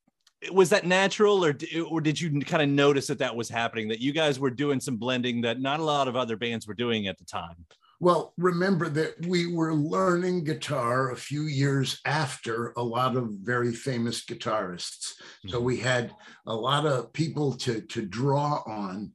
was 0.52 0.70
that 0.70 0.86
natural 0.86 1.44
or 1.44 1.56
or 1.90 2.02
did 2.02 2.20
you 2.20 2.40
kind 2.42 2.62
of 2.62 2.70
notice 2.70 3.08
that 3.08 3.20
that 3.20 3.36
was 3.36 3.50
happening 3.50 3.88
that 3.88 4.02
you 4.02 4.12
guys 4.12 4.40
were 4.40 4.50
doing 4.50 4.80
some 4.80 4.98
blending 4.98 5.42
that 5.42 5.60
not 5.60 5.80
a 5.80 5.84
lot 5.84 6.08
of 6.08 6.16
other 6.16 6.36
bands 6.36 6.68
were 6.68 6.74
doing 6.74 7.08
at 7.08 7.18
the 7.18 7.26
time 7.26 7.56
well, 8.04 8.34
remember 8.38 8.90
that 8.90 9.26
we 9.28 9.54
were 9.54 9.74
learning 9.74 10.44
guitar 10.44 11.12
a 11.12 11.16
few 11.16 11.44
years 11.44 12.02
after 12.04 12.74
a 12.76 12.84
lot 12.84 13.16
of 13.16 13.30
very 13.30 13.72
famous 13.72 14.26
guitarists. 14.26 15.14
So 15.48 15.58
mm-hmm. 15.58 15.64
we 15.64 15.78
had 15.78 16.12
a 16.46 16.54
lot 16.54 16.86
of 16.86 17.14
people 17.14 17.54
to, 17.60 17.80
to 17.80 18.06
draw 18.06 18.62
on 18.68 19.14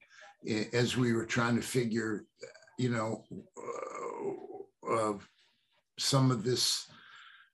as 0.73 0.97
we 0.97 1.12
were 1.12 1.26
trying 1.26 1.57
to 1.57 1.62
figure, 1.62 2.25
you 2.78 2.88
know, 2.88 3.25
uh, 4.90 4.95
uh, 4.95 5.18
some 5.99 6.30
of 6.30 6.42
this 6.42 6.90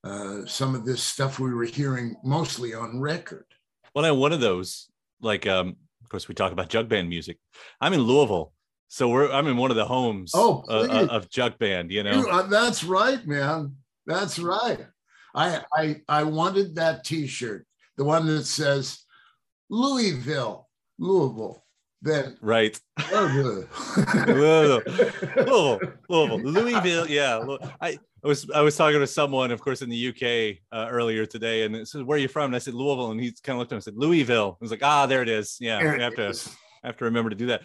uh, 0.05 0.47
some 0.47 0.77
of 0.77 0.85
this 0.85 1.03
stuff 1.03 1.41
we 1.41 1.53
were 1.53 1.65
hearing 1.65 2.15
mostly 2.23 2.75
on 2.75 3.01
record. 3.01 3.47
Well, 3.93 4.05
I'm 4.05 4.19
one 4.19 4.33
of 4.33 4.41
those. 4.41 4.89
Like, 5.21 5.49
um, 5.49 5.77
of 6.03 6.09
course, 6.11 6.29
we 6.29 6.35
talk 6.35 6.53
about 6.53 6.69
jug 6.69 6.89
band 6.89 7.09
music. 7.09 7.39
I'm 7.81 7.95
in 7.95 8.03
Louisville, 8.03 8.53
so 8.95 9.09
we're 9.09 9.33
I'm 9.33 9.49
in 9.49 9.57
one 9.57 9.73
of 9.73 9.77
the 9.77 9.85
homes 9.85 10.31
oh, 10.35 10.63
of, 10.69 11.11
of 11.11 11.29
Jug 11.29 11.59
Band, 11.59 11.91
you 11.91 12.05
know. 12.05 12.29
Uh, 12.31 12.43
that's 12.43 12.85
right, 12.85 13.27
man. 13.27 13.75
That's 14.07 14.39
right. 14.39 14.87
I 15.35 15.63
I 15.75 16.01
I 16.09 16.23
wanted 16.23 16.77
that 16.77 17.03
T-shirt, 17.03 17.67
the 17.97 18.05
one 18.05 18.25
that 18.27 18.45
says 18.45 19.01
Louisville, 19.69 20.69
Louisville. 21.01 21.65
Then 22.03 22.37
right. 22.41 22.81
Louisville, 23.11 23.65
Louisville, 24.29 24.83
Louisville, 26.09 26.39
Louisville. 26.39 27.11
Yeah, 27.11 27.57
I. 27.81 27.99
I 28.23 28.27
was 28.27 28.49
I 28.53 28.63
was 28.63 28.75
talking 28.75 29.01
to 29.01 29.07
someone, 29.07 29.51
of 29.51 29.61
course, 29.61 29.83
in 29.83 29.91
the 29.91 30.09
UK 30.09 30.57
uh, 30.73 30.89
earlier 30.91 31.27
today, 31.27 31.65
and 31.65 31.77
it 31.77 31.89
says, 31.89 32.05
"Where 32.05 32.17
are 32.17 32.19
you 32.19 32.29
from?" 32.29 32.47
And 32.47 32.57
I 32.57 32.59
said, 32.59 32.73
"Louisville," 32.73 33.11
and 33.11 33.21
he 33.21 33.35
kind 33.43 33.57
of 33.57 33.59
looked 33.59 33.73
at 33.73 33.75
me 33.75 33.77
and 33.79 33.85
said, 33.85 33.99
"Louisville." 33.99 34.57
I 34.59 34.65
was 34.65 34.71
like, 34.71 34.83
"Ah, 34.83 35.05
there 35.05 35.21
it 35.21 35.29
is. 35.29 35.59
Yeah, 35.61 35.77
I 35.77 35.99
have 36.01 36.15
to 36.15 36.33
I 36.83 36.87
have 36.87 36.97
to 36.97 37.05
remember 37.05 37.29
to 37.29 37.37
do 37.37 37.47
that." 37.49 37.65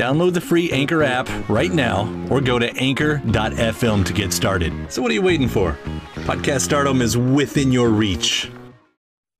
Download 0.00 0.32
the 0.32 0.40
free 0.40 0.72
Anchor 0.72 1.02
app 1.02 1.28
right 1.46 1.70
now 1.70 2.08
or 2.30 2.40
go 2.40 2.58
to 2.58 2.74
anchor.fm 2.78 4.06
to 4.06 4.12
get 4.14 4.32
started. 4.32 4.72
So, 4.90 5.02
what 5.02 5.10
are 5.10 5.14
you 5.14 5.20
waiting 5.20 5.46
for? 5.46 5.76
Podcast 6.24 6.62
stardom 6.62 7.02
is 7.02 7.18
within 7.18 7.70
your 7.70 7.90
reach. 7.90 8.50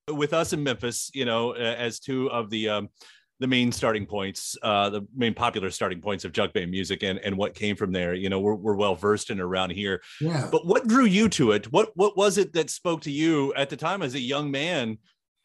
With 0.07 0.35
us 0.35 0.53
in 0.53 0.63
Memphis, 0.63 1.11
you 1.15 1.25
know, 1.25 1.53
as 1.53 1.99
two 1.99 2.31
of 2.31 2.51
the 2.51 2.69
um, 2.69 2.91
the 3.39 3.47
main 3.47 3.73
starting 3.73 4.05
points, 4.05 4.55
uh, 4.63 4.91
the 4.91 5.07
main 5.17 5.33
popular 5.33 5.71
starting 5.71 6.03
points 6.03 6.27
of 6.27 6.33
jug 6.33 6.53
band 6.53 6.71
music 6.71 7.03
and, 7.05 7.19
and 7.21 7.39
what 7.39 7.55
came 7.55 7.75
from 7.75 7.91
there. 7.91 8.13
You 8.13 8.29
know, 8.29 8.39
we're, 8.39 8.55
we're 8.55 8.77
well 8.77 8.95
versed 8.95 9.31
in 9.31 9.41
around 9.41 9.71
here. 9.71 10.03
Yeah. 10.21 10.47
But 10.53 10.67
what 10.67 10.87
drew 10.87 11.07
you 11.07 11.31
to 11.31 11.53
it? 11.53 11.73
What 11.73 11.93
what 11.95 12.19
was 12.19 12.37
it 12.37 12.53
that 12.53 12.69
spoke 12.69 13.01
to 13.03 13.11
you 13.11 13.55
at 13.55 13.71
the 13.71 13.79
time 13.79 14.03
as 14.03 14.15
a 14.15 14.21
young 14.21 14.51
man 14.51 14.99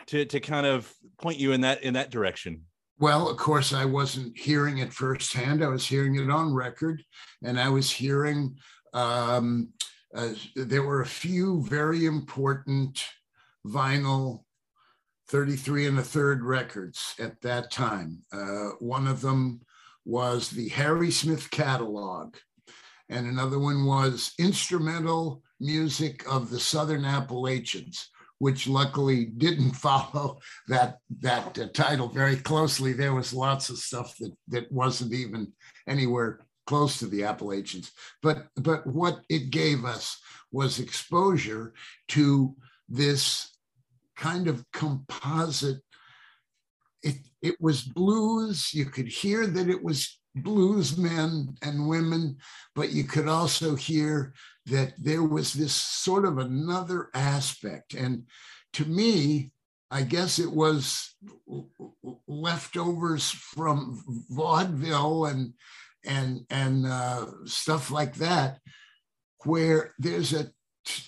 to 0.08 0.26
to 0.26 0.42
kind 0.42 0.66
of 0.66 0.94
point 1.22 1.40
you 1.40 1.54
in 1.54 1.62
that 1.62 1.84
in 1.84 1.94
that 1.94 2.12
direction? 2.12 2.64
Well, 2.98 3.30
of 3.30 3.38
course, 3.38 3.74
I 3.74 3.84
wasn't 3.84 4.38
hearing 4.38 4.78
it 4.78 4.94
firsthand. 4.94 5.64
I 5.64 5.68
was 5.68 5.86
hearing 5.86 6.16
it 6.16 6.30
on 6.30 6.54
record, 6.54 7.04
and 7.44 7.60
I 7.60 7.68
was 7.68 7.92
hearing 7.92 8.56
um, 8.94 9.74
uh, 10.16 10.30
there 10.56 10.84
were 10.84 11.02
a 11.02 11.06
few 11.06 11.62
very 11.64 12.06
important 12.06 13.04
vinyl 13.68 14.44
33 15.28 15.88
and 15.88 16.00
a 16.00 16.04
third 16.04 16.44
records 16.44 17.16
at 17.20 17.42
that 17.42 17.70
time. 17.70 18.24
Uh, 18.32 18.70
one 18.80 19.08
of 19.08 19.20
them 19.20 19.60
was 20.06 20.50
the 20.50 20.70
Harry 20.70 21.12
Smith 21.12 21.52
catalog, 21.52 22.36
and 23.10 23.28
another 23.28 23.60
one 23.60 23.86
was 23.86 24.34
instrumental 24.40 25.42
music 25.60 26.24
of 26.32 26.50
the 26.50 26.60
Southern 26.60 27.04
Appalachians 27.04 28.10
which 28.40 28.68
luckily 28.68 29.26
didn't 29.26 29.72
follow 29.88 30.40
that 30.68 31.00
that 31.20 31.58
uh, 31.58 31.68
title 31.74 32.08
very 32.08 32.36
closely. 32.36 32.94
There 32.94 33.14
was 33.14 33.34
lots 33.34 33.70
of 33.70 33.78
stuff 33.78 34.16
that 34.18 34.34
that 34.50 34.72
wasn't 34.72 35.14
even 35.14 35.54
anywhere 35.88 36.40
close 36.68 36.98
to 37.00 37.08
the 37.08 37.24
Appalachians. 37.24 37.92
But 38.22 38.48
but 38.56 38.86
what 38.88 39.22
it 39.30 39.50
gave 39.52 39.86
us 39.86 40.20
was 40.52 40.80
exposure 40.80 41.74
to 42.10 42.56
this 42.90 43.56
kind 44.16 44.48
of 44.48 44.66
composite. 44.72 45.82
It 47.04 47.18
it 47.42 47.56
was 47.60 47.84
blues. 47.84 48.74
You 48.74 48.86
could 48.86 49.08
hear 49.08 49.46
that 49.48 49.70
it 49.70 49.84
was 49.84 50.20
blues 50.36 50.98
men 50.98 51.56
and 51.62 51.88
women, 51.88 52.38
but 52.76 52.92
you 52.92 53.04
could 53.04 53.28
also 53.28 53.76
hear 53.76 54.34
that 54.66 54.94
there 54.98 55.24
was 55.24 55.54
this 55.54 55.74
sort 55.74 56.26
of 56.26 56.38
another 56.38 57.10
aspect. 57.14 57.94
And 57.94 58.24
to 58.74 58.86
me, 58.86 59.52
I 59.92 60.02
guess 60.02 60.40
it 60.40 60.52
was 60.52 61.16
leftovers 62.28 63.30
from 63.30 64.04
vaudeville 64.30 65.26
and 65.26 65.54
and 66.04 66.46
and 66.50 66.86
uh, 66.86 67.26
stuff 67.46 67.92
like 67.92 68.16
that, 68.16 68.60
where 69.46 69.94
there's 69.98 70.34
a 70.34 70.52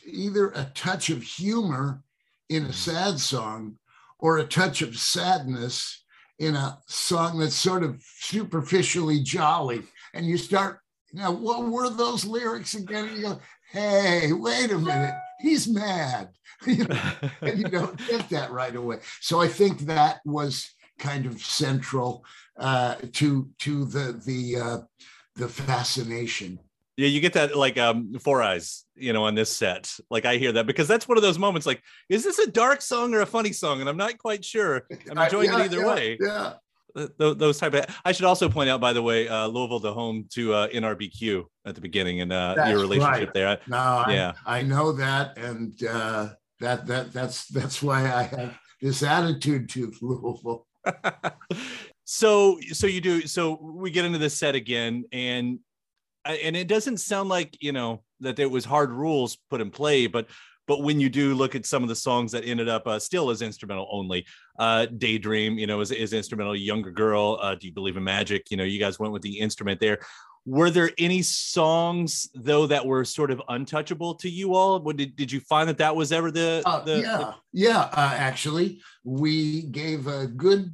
either 0.05 0.49
a 0.49 0.71
touch 0.73 1.09
of 1.09 1.21
humor 1.21 2.01
in 2.49 2.65
a 2.65 2.73
sad 2.73 3.19
song 3.19 3.77
or 4.19 4.37
a 4.37 4.47
touch 4.47 4.81
of 4.81 4.97
sadness 4.97 6.03
in 6.39 6.55
a 6.55 6.77
song 6.85 7.39
that's 7.39 7.55
sort 7.55 7.83
of 7.83 8.01
superficially 8.19 9.21
jolly. 9.21 9.83
And 10.13 10.25
you 10.25 10.37
start, 10.37 10.79
now, 11.13 11.31
what 11.31 11.67
were 11.67 11.89
those 11.89 12.25
lyrics 12.25 12.75
again? 12.75 13.07
And 13.07 13.17
you 13.17 13.23
go, 13.23 13.39
hey, 13.71 14.31
wait 14.33 14.71
a 14.71 14.77
minute, 14.77 15.15
he's 15.39 15.67
mad. 15.67 16.29
you 16.65 16.85
know, 16.85 17.11
and 17.41 17.59
you 17.59 17.65
don't 17.65 17.97
get 18.07 18.29
that 18.29 18.51
right 18.51 18.75
away. 18.75 18.97
So 19.21 19.39
I 19.41 19.47
think 19.47 19.81
that 19.81 20.21
was 20.25 20.71
kind 20.97 21.25
of 21.25 21.39
central 21.39 22.25
uh, 22.57 22.95
to 23.13 23.47
to 23.59 23.85
the 23.85 24.19
the 24.25 24.59
uh, 24.59 24.77
the 25.35 25.47
fascination 25.47 26.59
yeah, 26.97 27.07
you 27.07 27.21
get 27.21 27.33
that 27.33 27.55
like 27.55 27.77
um 27.77 28.15
four 28.19 28.41
eyes, 28.41 28.83
you 28.95 29.13
know, 29.13 29.25
on 29.25 29.35
this 29.35 29.55
set. 29.55 29.95
Like 30.09 30.25
I 30.25 30.37
hear 30.37 30.51
that 30.53 30.65
because 30.65 30.87
that's 30.87 31.07
one 31.07 31.17
of 31.17 31.21
those 31.21 31.37
moments. 31.37 31.67
Like, 31.67 31.83
is 32.09 32.23
this 32.23 32.39
a 32.39 32.49
dark 32.49 32.81
song 32.81 33.13
or 33.13 33.21
a 33.21 33.25
funny 33.25 33.53
song? 33.53 33.79
And 33.79 33.89
I'm 33.89 33.97
not 33.97 34.17
quite 34.17 34.43
sure. 34.43 34.87
I'm 35.09 35.17
enjoying 35.17 35.51
yeah, 35.51 35.59
it 35.59 35.65
either 35.65 35.79
yeah, 35.81 35.87
way. 35.87 36.17
Yeah. 36.19 36.53
Those 37.19 37.59
type 37.59 37.75
of. 37.75 37.85
I 38.03 38.11
should 38.11 38.25
also 38.25 38.49
point 38.49 38.71
out, 38.71 38.81
by 38.81 38.91
the 38.91 39.03
way, 39.03 39.27
uh, 39.27 39.45
Louisville, 39.45 39.79
the 39.79 39.93
home 39.93 40.25
to 40.31 40.53
uh, 40.55 40.67
NRBQ 40.69 41.43
at 41.67 41.75
the 41.75 41.81
beginning, 41.81 42.21
and 42.21 42.33
uh, 42.33 42.55
your 42.67 42.79
relationship 42.79 43.27
right. 43.27 43.33
there. 43.35 43.59
No, 43.67 44.03
yeah, 44.07 44.33
I, 44.47 44.59
I 44.59 44.61
know 44.63 44.91
that, 44.93 45.37
and 45.37 45.79
uh, 45.83 46.29
that 46.59 46.87
that 46.87 47.13
that's 47.13 47.47
that's 47.49 47.83
why 47.83 48.11
I 48.11 48.23
have 48.23 48.57
this 48.81 49.03
attitude 49.03 49.69
to 49.69 49.93
Louisville. 50.01 50.65
so 52.05 52.57
so 52.71 52.87
you 52.87 53.01
do 53.01 53.27
so 53.27 53.59
we 53.61 53.91
get 53.91 54.05
into 54.05 54.17
this 54.17 54.33
set 54.33 54.55
again 54.55 55.03
and 55.11 55.59
and 56.27 56.55
it 56.55 56.67
doesn't 56.67 56.97
sound 56.97 57.29
like 57.29 57.57
you 57.61 57.71
know 57.71 58.03
that 58.19 58.35
there 58.35 58.49
was 58.49 58.65
hard 58.65 58.91
rules 58.91 59.37
put 59.49 59.61
in 59.61 59.71
play, 59.71 60.07
but 60.07 60.27
but 60.67 60.83
when 60.83 60.99
you 60.99 61.09
do 61.09 61.33
look 61.33 61.55
at 61.55 61.65
some 61.65 61.81
of 61.81 61.89
the 61.89 61.95
songs 61.95 62.31
that 62.33 62.43
ended 62.43 62.67
up 62.67 62.85
uh, 62.87 62.99
still 62.99 63.29
as 63.29 63.41
instrumental 63.41 63.87
only, 63.89 64.25
uh, 64.59 64.85
Daydream, 64.85 65.57
you 65.57 65.65
know, 65.65 65.79
is, 65.79 65.91
is 65.91 66.11
instrumental. 66.11 66.55
Younger 66.55 66.91
Girl, 66.91 67.39
uh, 67.41 67.55
Do 67.55 67.67
You 67.67 67.73
Believe 67.73 67.95
in 67.95 68.03
Magic? 68.03 68.51
You 68.51 68.57
know, 68.57 68.65
you 68.65 68.77
guys 68.77 68.99
went 68.99 69.13
with 69.13 69.21
the 69.21 69.39
instrument 69.39 69.79
there. 69.79 69.99
Were 70.45 70.69
there 70.69 70.91
any 70.97 71.21
songs 71.21 72.29
though 72.33 72.67
that 72.67 72.85
were 72.85 73.03
sort 73.05 73.31
of 73.31 73.41
untouchable 73.49 74.15
to 74.15 74.29
you 74.29 74.55
all? 74.55 74.79
What, 74.79 74.97
did, 74.97 75.15
did 75.15 75.31
you 75.31 75.39
find 75.41 75.67
that 75.67 75.77
that 75.79 75.95
was 75.95 76.11
ever 76.11 76.31
the, 76.31 76.61
uh, 76.65 76.83
the 76.83 76.99
yeah 76.99 77.17
the... 77.17 77.35
yeah 77.51 77.79
uh, 77.91 78.13
actually 78.15 78.81
we 79.03 79.63
gave 79.63 80.07
a 80.07 80.25
good 80.25 80.73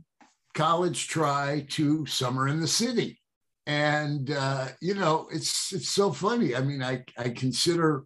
college 0.53 1.07
try 1.07 1.65
to 1.71 2.05
Summer 2.05 2.47
in 2.47 2.59
the 2.59 2.67
City 2.67 3.19
and 3.65 4.31
uh, 4.31 4.67
you 4.81 4.93
know 4.93 5.27
it's 5.31 5.71
it's 5.73 5.89
so 5.89 6.11
funny. 6.11 6.55
I 6.55 6.61
mean 6.61 6.83
i 6.83 7.03
i 7.17 7.29
consider 7.29 8.05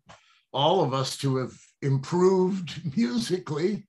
all 0.54 0.84
of 0.84 0.94
us 0.94 1.18
to 1.18 1.38
have 1.38 1.54
improved 1.82 2.82
musically. 2.98 3.88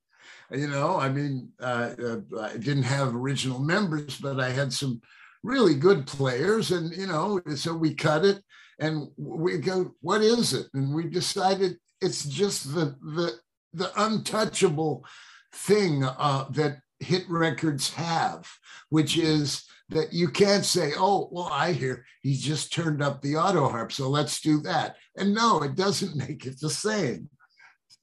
You 0.50 0.68
know 0.68 0.96
i 0.96 1.10
mean 1.10 1.50
uh, 1.60 1.90
uh, 2.02 2.20
i 2.40 2.56
didn't 2.56 2.84
have 2.84 3.14
original 3.14 3.58
members 3.58 4.18
but 4.18 4.40
i 4.40 4.48
had 4.48 4.72
some 4.72 5.02
really 5.42 5.74
good 5.74 6.06
players. 6.06 6.70
And 6.70 6.92
you 6.96 7.06
know 7.06 7.40
so 7.54 7.74
we 7.74 7.94
cut 7.94 8.24
it 8.24 8.42
and 8.78 9.08
we 9.16 9.58
go 9.58 9.94
what 10.00 10.22
is 10.22 10.52
it? 10.54 10.68
And 10.74 10.94
we 10.94 11.04
decided 11.04 11.78
it's 12.00 12.24
just 12.24 12.74
the 12.74 12.96
the 13.02 13.32
the 13.74 13.90
untouchable 14.02 15.04
thing 15.52 16.04
uh, 16.04 16.44
that 16.50 16.80
hit 17.00 17.28
records 17.28 17.94
have 17.94 18.48
which 18.88 19.16
is 19.16 19.64
that 19.90 20.12
you 20.12 20.28
can't 20.28 20.64
say, 20.64 20.92
oh, 20.96 21.28
well, 21.32 21.48
I 21.50 21.72
hear 21.72 22.04
he's 22.22 22.42
just 22.42 22.72
turned 22.72 23.02
up 23.02 23.22
the 23.22 23.36
auto 23.36 23.68
harp, 23.68 23.92
so 23.92 24.08
let's 24.08 24.40
do 24.40 24.60
that. 24.60 24.96
And 25.16 25.34
no, 25.34 25.62
it 25.62 25.74
doesn't 25.74 26.16
make 26.28 26.46
it 26.46 26.60
the 26.60 26.70
same. 26.70 27.28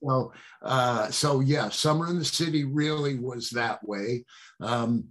So, 0.03 0.33
uh, 0.61 1.09
so 1.09 1.39
yeah, 1.39 1.69
Summer 1.69 2.07
in 2.09 2.19
the 2.19 2.25
City 2.25 2.63
really 2.63 3.17
was 3.17 3.49
that 3.51 3.85
way. 3.87 4.25
Um, 4.61 5.05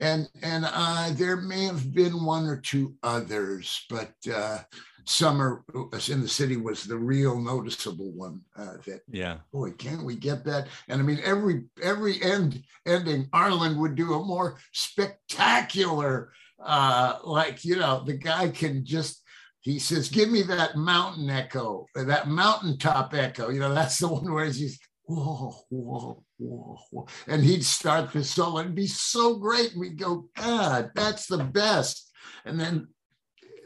and 0.00 0.28
and 0.42 0.64
uh, 0.66 1.10
there 1.12 1.36
may 1.36 1.64
have 1.64 1.94
been 1.94 2.24
one 2.24 2.46
or 2.46 2.56
two 2.56 2.94
others, 3.04 3.86
but 3.88 4.12
uh, 4.32 4.58
summer 5.04 5.64
in 6.08 6.20
the 6.20 6.28
city 6.28 6.56
was 6.56 6.84
the 6.84 6.96
real 6.96 7.40
noticeable 7.40 8.12
one 8.12 8.40
uh, 8.56 8.74
that 8.86 9.00
yeah 9.10 9.38
boy 9.52 9.70
can't 9.72 10.04
we 10.04 10.14
get 10.14 10.44
that 10.44 10.68
and 10.88 11.00
i 11.00 11.04
mean 11.04 11.20
every 11.24 11.64
every 11.82 12.22
end 12.22 12.62
ending 12.86 13.28
arlen 13.32 13.78
would 13.78 13.94
do 13.94 14.14
a 14.14 14.24
more 14.24 14.58
spectacular 14.72 16.32
uh 16.64 17.18
like 17.24 17.64
you 17.64 17.76
know 17.76 18.02
the 18.04 18.12
guy 18.12 18.48
can 18.48 18.84
just 18.84 19.22
he 19.60 19.78
says 19.78 20.08
give 20.08 20.30
me 20.30 20.42
that 20.42 20.76
mountain 20.76 21.30
echo 21.30 21.86
that 21.94 22.28
mountaintop 22.28 23.14
echo 23.14 23.48
you 23.48 23.60
know 23.60 23.74
that's 23.74 23.98
the 23.98 24.08
one 24.08 24.32
where 24.32 24.44
he's 24.44 24.78
whoa 25.04 25.52
whoa 25.70 26.22
whoa, 26.38 26.78
whoa. 26.90 27.06
and 27.26 27.42
he'd 27.42 27.64
start 27.64 28.12
the 28.12 28.22
solo 28.22 28.58
and 28.58 28.74
be 28.74 28.86
so 28.86 29.36
great 29.36 29.72
we'd 29.76 29.98
go 29.98 30.28
god 30.36 30.90
that's 30.94 31.26
the 31.26 31.42
best 31.42 32.10
and 32.44 32.60
then 32.60 32.86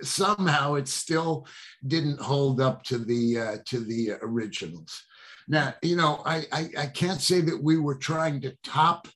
somehow 0.02 0.74
it 0.74 0.88
still 0.88 1.46
didn't 1.86 2.20
hold 2.20 2.60
up 2.60 2.82
to 2.84 2.98
the 2.98 3.38
uh, 3.38 3.56
to 3.66 3.80
the 3.80 4.12
originals. 4.22 5.02
Now, 5.48 5.74
you 5.82 5.96
know, 5.96 6.22
I, 6.26 6.44
I, 6.52 6.68
I 6.76 6.86
can't 6.86 7.20
say 7.20 7.40
that 7.40 7.62
we 7.62 7.78
were 7.78 7.94
trying 7.94 8.40
to 8.40 8.56
top 8.64 9.06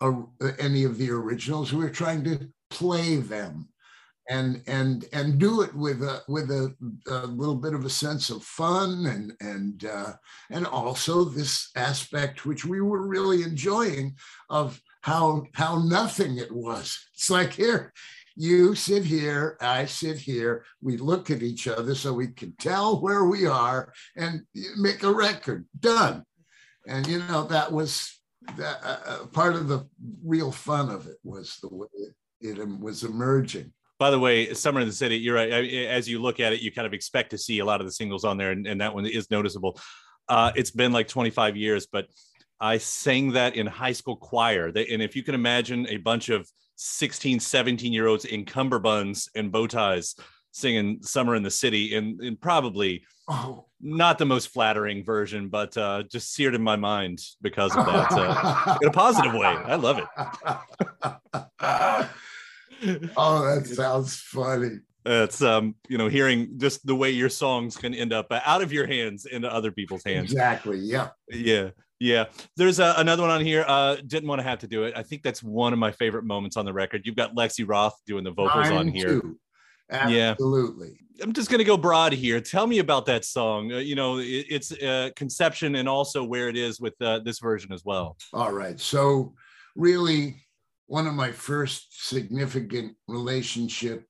a, 0.00 0.12
any 0.58 0.84
of 0.84 0.98
the 0.98 1.10
originals. 1.10 1.72
We 1.72 1.84
were 1.84 1.90
trying 1.90 2.22
to 2.24 2.48
play 2.70 3.16
them, 3.16 3.68
and 4.28 4.62
and 4.66 5.06
and 5.12 5.38
do 5.38 5.62
it 5.62 5.74
with 5.74 6.02
a 6.02 6.22
with 6.28 6.50
a, 6.50 6.74
a 7.08 7.26
little 7.26 7.56
bit 7.56 7.74
of 7.74 7.84
a 7.84 7.90
sense 7.90 8.30
of 8.30 8.44
fun 8.44 9.06
and 9.06 9.32
and 9.40 9.84
uh, 9.84 10.12
and 10.50 10.66
also 10.66 11.24
this 11.24 11.70
aspect 11.76 12.46
which 12.46 12.64
we 12.64 12.80
were 12.80 13.06
really 13.06 13.42
enjoying 13.42 14.14
of 14.50 14.80
how 15.02 15.44
how 15.54 15.82
nothing 15.82 16.38
it 16.38 16.52
was. 16.52 16.98
It's 17.14 17.30
like 17.30 17.52
here 17.52 17.92
you 18.36 18.74
sit 18.74 19.04
here, 19.04 19.56
I 19.60 19.84
sit 19.86 20.18
here, 20.18 20.64
we 20.82 20.96
look 20.96 21.30
at 21.30 21.42
each 21.42 21.68
other 21.68 21.94
so 21.94 22.12
we 22.12 22.28
can 22.28 22.54
tell 22.58 23.00
where 23.00 23.24
we 23.24 23.46
are 23.46 23.92
and 24.16 24.42
make 24.76 25.02
a 25.02 25.12
record. 25.12 25.66
Done. 25.78 26.24
And 26.86 27.06
you 27.06 27.18
know, 27.18 27.44
that 27.44 27.72
was 27.72 28.20
that, 28.56 28.78
uh, 28.82 28.98
uh 29.06 29.26
part 29.26 29.54
of 29.54 29.68
the 29.68 29.88
real 30.22 30.52
fun 30.52 30.90
of 30.90 31.06
it 31.06 31.16
was 31.22 31.58
the 31.62 31.68
way 31.74 31.86
it, 32.40 32.58
it 32.58 32.80
was 32.80 33.04
emerging. 33.04 33.72
By 33.98 34.10
the 34.10 34.18
way, 34.18 34.52
Summer 34.52 34.80
in 34.80 34.88
the 34.88 34.92
City, 34.92 35.16
you're 35.16 35.36
right. 35.36 35.50
As 35.50 36.08
you 36.08 36.20
look 36.20 36.40
at 36.40 36.52
it, 36.52 36.60
you 36.60 36.72
kind 36.72 36.86
of 36.86 36.92
expect 36.92 37.30
to 37.30 37.38
see 37.38 37.60
a 37.60 37.64
lot 37.64 37.80
of 37.80 37.86
the 37.86 37.92
singles 37.92 38.24
on 38.24 38.36
there, 38.36 38.50
and, 38.50 38.66
and 38.66 38.80
that 38.80 38.92
one 38.92 39.06
is 39.06 39.30
noticeable. 39.30 39.78
Uh, 40.28 40.50
it's 40.56 40.72
been 40.72 40.90
like 40.90 41.06
25 41.06 41.56
years, 41.56 41.86
but 41.86 42.06
I 42.60 42.78
sang 42.78 43.32
that 43.32 43.54
in 43.54 43.66
high 43.66 43.92
school 43.92 44.16
choir. 44.16 44.66
And 44.66 45.00
if 45.00 45.14
you 45.14 45.22
can 45.22 45.34
imagine 45.34 45.86
a 45.88 45.98
bunch 45.98 46.28
of 46.28 46.50
16, 46.76 47.40
17 47.40 47.92
year 47.92 48.06
olds 48.06 48.24
in 48.24 48.44
cummerbunds 48.44 49.28
and 49.34 49.52
bow 49.52 49.66
ties 49.66 50.14
singing 50.54 51.02
Summer 51.02 51.34
in 51.34 51.42
the 51.42 51.50
City 51.50 51.96
and, 51.96 52.22
in 52.22 52.36
probably 52.36 53.04
oh. 53.28 53.66
not 53.80 54.18
the 54.18 54.24
most 54.24 54.48
flattering 54.48 55.04
version, 55.04 55.48
but 55.48 55.76
uh, 55.76 56.04
just 56.04 56.32
seared 56.32 56.54
in 56.54 56.62
my 56.62 56.76
mind 56.76 57.20
because 57.42 57.76
of 57.76 57.84
that 57.86 58.12
uh, 58.12 58.78
in 58.82 58.88
a 58.88 58.92
positive 58.92 59.34
way. 59.34 59.48
I 59.48 59.74
love 59.74 59.98
it. 59.98 60.06
oh, 63.16 63.44
that 63.44 63.66
sounds 63.74 64.16
funny. 64.16 64.78
It's 65.06 65.42
um, 65.42 65.74
you 65.88 65.98
know, 65.98 66.08
hearing 66.08 66.56
just 66.56 66.86
the 66.86 66.94
way 66.94 67.10
your 67.10 67.28
songs 67.28 67.76
can 67.76 67.92
end 67.92 68.12
up 68.12 68.28
out 68.30 68.62
of 68.62 68.72
your 68.72 68.86
hands 68.86 69.26
into 69.26 69.52
other 69.52 69.70
people's 69.70 70.04
hands. 70.04 70.32
Exactly. 70.32 70.78
Yeah. 70.78 71.08
Yeah. 71.28 71.70
Yeah, 72.04 72.26
there's 72.58 72.80
a, 72.80 72.92
another 72.98 73.22
one 73.22 73.30
on 73.30 73.40
here. 73.40 73.64
Uh, 73.66 73.96
didn't 74.06 74.28
want 74.28 74.38
to 74.38 74.42
have 74.42 74.58
to 74.58 74.66
do 74.66 74.84
it. 74.84 74.92
I 74.94 75.02
think 75.02 75.22
that's 75.22 75.42
one 75.42 75.72
of 75.72 75.78
my 75.78 75.90
favorite 75.90 76.24
moments 76.24 76.58
on 76.58 76.66
the 76.66 76.72
record. 76.72 77.06
You've 77.06 77.16
got 77.16 77.34
Lexi 77.34 77.66
Roth 77.66 77.98
doing 78.06 78.24
the 78.24 78.30
vocals 78.30 78.66
Mine 78.66 78.72
on 78.74 78.88
here. 78.88 79.20
Too. 79.20 79.38
Absolutely. 79.90 80.98
Yeah. 81.14 81.24
I'm 81.24 81.32
just 81.32 81.48
going 81.48 81.60
to 81.60 81.64
go 81.64 81.78
broad 81.78 82.12
here. 82.12 82.42
Tell 82.42 82.66
me 82.66 82.80
about 82.80 83.06
that 83.06 83.24
song. 83.24 83.72
Uh, 83.72 83.78
you 83.78 83.94
know, 83.94 84.18
it, 84.18 84.46
it's 84.50 84.70
uh, 84.72 85.10
conception 85.16 85.76
and 85.76 85.88
also 85.88 86.22
where 86.22 86.50
it 86.50 86.58
is 86.58 86.78
with 86.78 86.92
uh, 87.00 87.20
this 87.20 87.38
version 87.38 87.72
as 87.72 87.86
well. 87.86 88.18
All 88.34 88.52
right. 88.52 88.78
So, 88.78 89.32
really, 89.74 90.44
one 90.86 91.06
of 91.06 91.14
my 91.14 91.32
first 91.32 92.06
significant 92.06 92.96
relationships 93.08 94.04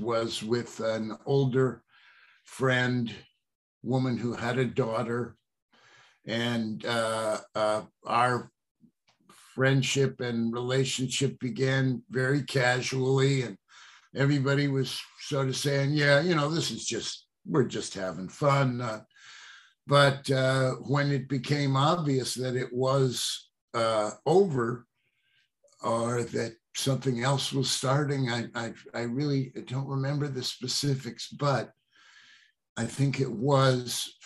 was 0.00 0.42
with 0.42 0.80
an 0.80 1.16
older 1.26 1.84
friend, 2.42 3.14
woman 3.84 4.16
who 4.16 4.32
had 4.32 4.58
a 4.58 4.64
daughter, 4.64 5.36
and 6.26 6.84
uh, 6.84 7.38
uh, 7.54 7.82
our 8.04 8.50
friendship 9.54 10.20
and 10.20 10.52
relationship 10.52 11.38
began 11.38 12.02
very 12.10 12.42
casually, 12.42 13.42
and 13.42 13.56
everybody 14.14 14.68
was 14.68 15.00
sort 15.20 15.48
of 15.48 15.56
saying, 15.56 15.92
"Yeah, 15.92 16.20
you 16.20 16.34
know, 16.34 16.50
this 16.50 16.70
is 16.70 16.84
just 16.84 17.26
we're 17.46 17.64
just 17.64 17.94
having 17.94 18.28
fun." 18.28 18.80
Uh, 18.80 19.02
but 19.86 20.28
uh, 20.30 20.72
when 20.88 21.12
it 21.12 21.28
became 21.28 21.76
obvious 21.76 22.34
that 22.34 22.56
it 22.56 22.72
was 22.72 23.48
uh, 23.74 24.10
over, 24.26 24.86
or 25.82 26.24
that 26.24 26.56
something 26.74 27.22
else 27.22 27.52
was 27.52 27.70
starting, 27.70 28.30
I, 28.30 28.46
I 28.54 28.72
I 28.94 29.02
really 29.02 29.52
don't 29.66 29.86
remember 29.86 30.26
the 30.26 30.42
specifics, 30.42 31.28
but 31.28 31.72
I 32.76 32.84
think 32.84 33.20
it 33.20 33.32
was 33.32 34.16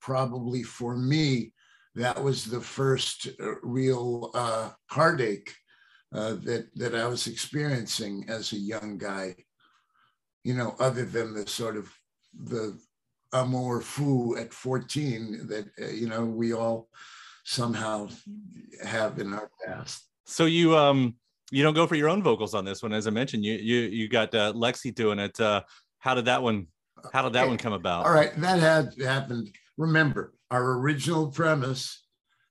probably 0.00 0.62
for 0.62 0.96
me, 0.96 1.52
that 1.94 2.22
was 2.22 2.44
the 2.44 2.60
first 2.60 3.28
uh, 3.40 3.54
real 3.62 4.30
uh, 4.34 4.70
heartache 4.90 5.52
uh, 6.14 6.34
that 6.42 6.68
that 6.74 6.94
I 6.94 7.06
was 7.06 7.26
experiencing 7.26 8.24
as 8.28 8.52
a 8.52 8.58
young 8.58 8.98
guy. 8.98 9.36
You 10.44 10.54
know, 10.54 10.74
other 10.78 11.04
than 11.04 11.34
the 11.34 11.46
sort 11.46 11.76
of 11.76 11.92
the 12.44 12.78
amour 13.32 13.80
fou 13.80 14.36
at 14.36 14.52
14 14.52 15.46
that 15.48 15.66
uh, 15.80 15.90
you 15.90 16.08
know 16.08 16.24
we 16.24 16.52
all 16.52 16.88
somehow 17.44 18.08
have 18.84 19.18
in 19.18 19.32
our 19.32 19.50
past. 19.64 20.08
So 20.26 20.46
you 20.46 20.76
um 20.76 21.16
you 21.50 21.62
don't 21.62 21.74
go 21.74 21.86
for 21.86 21.96
your 21.96 22.08
own 22.08 22.22
vocals 22.22 22.54
on 22.54 22.64
this 22.64 22.82
one, 22.82 22.92
as 22.92 23.06
I 23.06 23.10
mentioned. 23.10 23.44
You 23.44 23.54
you 23.54 23.80
you 23.80 24.08
got 24.08 24.34
uh, 24.34 24.52
Lexi 24.52 24.94
doing 24.94 25.18
it. 25.18 25.38
Uh, 25.40 25.62
how 25.98 26.14
did 26.14 26.24
that 26.26 26.42
one 26.42 26.68
how 27.12 27.22
did 27.22 27.32
that 27.32 27.46
one 27.46 27.56
come 27.56 27.72
about? 27.72 28.06
All 28.06 28.12
right, 28.12 28.34
that 28.40 28.58
had 28.58 28.94
happened. 29.02 29.50
Remember, 29.80 30.34
our 30.50 30.78
original 30.78 31.28
premise, 31.28 32.04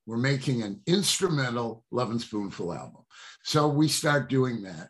we're 0.08 0.18
making 0.18 0.64
an 0.64 0.82
instrumental 0.88 1.86
Lovin' 1.92 2.18
Spoonful 2.18 2.74
album. 2.74 3.04
So 3.44 3.68
we 3.68 3.88
start 3.88 4.30
doing 4.30 4.64
that. 4.64 4.90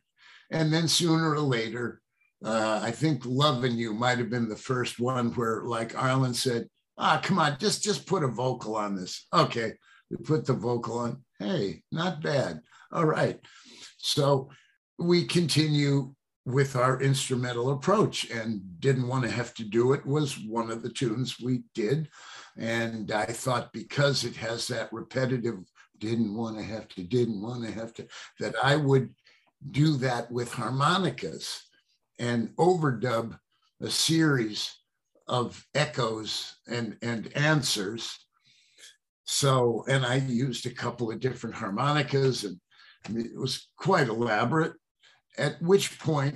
And 0.50 0.72
then 0.72 0.88
sooner 0.88 1.32
or 1.34 1.42
later, 1.42 2.02
uh, 2.46 2.80
I 2.82 2.92
think 2.92 3.24
Loving 3.26 3.74
You 3.74 3.94
might 3.94 4.20
have 4.20 4.30
been 4.30 4.48
the 4.48 4.56
first 4.56 5.02
one 5.02 5.32
where, 5.34 5.64
like 5.66 6.02
Arlen 6.02 6.34
said, 6.34 6.70
ah, 6.98 7.20
come 7.22 7.40
on, 7.40 7.58
just 7.60 7.84
just 7.84 8.08
put 8.08 8.24
a 8.24 8.28
vocal 8.30 8.78
on 8.78 8.96
this. 8.96 9.28
Okay, 9.34 9.74
we 10.10 10.16
put 10.16 10.46
the 10.46 10.54
vocal 10.54 10.98
on. 11.00 11.22
Hey, 11.40 11.84
not 11.92 12.24
bad. 12.24 12.62
All 12.94 13.06
right. 13.06 13.38
So 13.98 14.50
we 14.98 15.26
continue 15.26 16.16
with 16.52 16.76
our 16.76 17.02
instrumental 17.02 17.72
approach 17.72 18.30
and 18.30 18.62
didn't 18.80 19.08
want 19.08 19.24
to 19.24 19.30
have 19.30 19.54
to 19.56 19.64
do 19.64 19.94
it 19.94 20.06
was 20.06 20.40
one 20.40 20.70
of 20.72 20.82
the 20.82 20.90
tunes 20.90 21.40
we 21.40 21.64
did. 21.74 22.10
And 22.58 23.12
i 23.12 23.26
thought 23.26 23.74
because 23.74 24.24
it 24.24 24.36
has 24.36 24.68
that 24.68 24.92
repetitive 24.92 25.60
didn't 26.00 26.36
want 26.36 26.58
to 26.58 26.64
have 26.64 26.88
to 26.90 27.04
didn't 27.04 27.42
want 27.42 27.66
to 27.66 27.72
have 27.72 27.94
to 27.94 28.08
that 28.40 28.56
i 28.64 28.76
would 28.76 29.10
do 29.72 29.98
that 29.98 30.32
with 30.32 30.52
harmonicas 30.52 31.62
and 32.18 32.50
overdub 32.58 33.38
a 33.82 33.90
series 33.90 34.76
of 35.28 35.66
echoes 35.76 36.56
and 36.68 36.98
and 37.02 37.32
answers. 37.36 38.18
So 39.26 39.86
and 39.88 40.06
i 40.06 40.16
used 40.16 40.66
a 40.66 40.72
couple 40.72 41.12
of 41.12 41.20
different 41.20 41.56
harmonicas 41.56 42.44
and 42.44 42.60
it 43.18 43.38
was 43.38 43.70
quite 43.78 44.08
elaborate 44.08 44.74
at 45.40 45.62
which 45.62 46.00
point, 46.00 46.36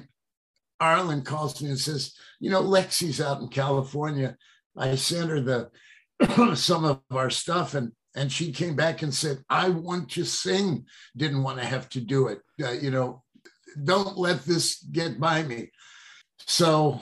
Arlen 0.80 1.22
calls 1.22 1.62
me 1.62 1.70
and 1.70 1.80
says, 1.80 2.14
"You 2.40 2.50
know, 2.50 2.64
Lexi's 2.64 3.22
out 3.22 3.42
in 3.42 3.48
California. 3.50 4.38
I 4.76 4.96
sent 4.96 5.30
her 5.30 5.42
the 5.42 5.70
some 6.56 6.86
of 6.86 7.02
our 7.12 7.30
stuff, 7.30 7.74
and 7.76 7.92
and 8.16 8.32
she 8.32 8.52
came 8.52 8.76
back 8.76 9.02
and 9.02 9.14
said, 9.14 9.44
I 9.50 9.70
want 9.70 10.12
to 10.12 10.24
sing. 10.24 10.86
Didn't 11.18 11.44
want 11.44 11.60
to 11.60 11.66
have 11.66 11.90
to 11.90 12.02
do 12.02 12.28
it. 12.28 12.42
Uh, 12.64 12.72
you 12.72 12.92
know, 12.92 13.24
don't 13.84 14.18
let 14.18 14.44
this 14.46 14.84
get 14.84 15.20
by 15.20 15.44
me." 15.44 15.72
So 16.46 17.00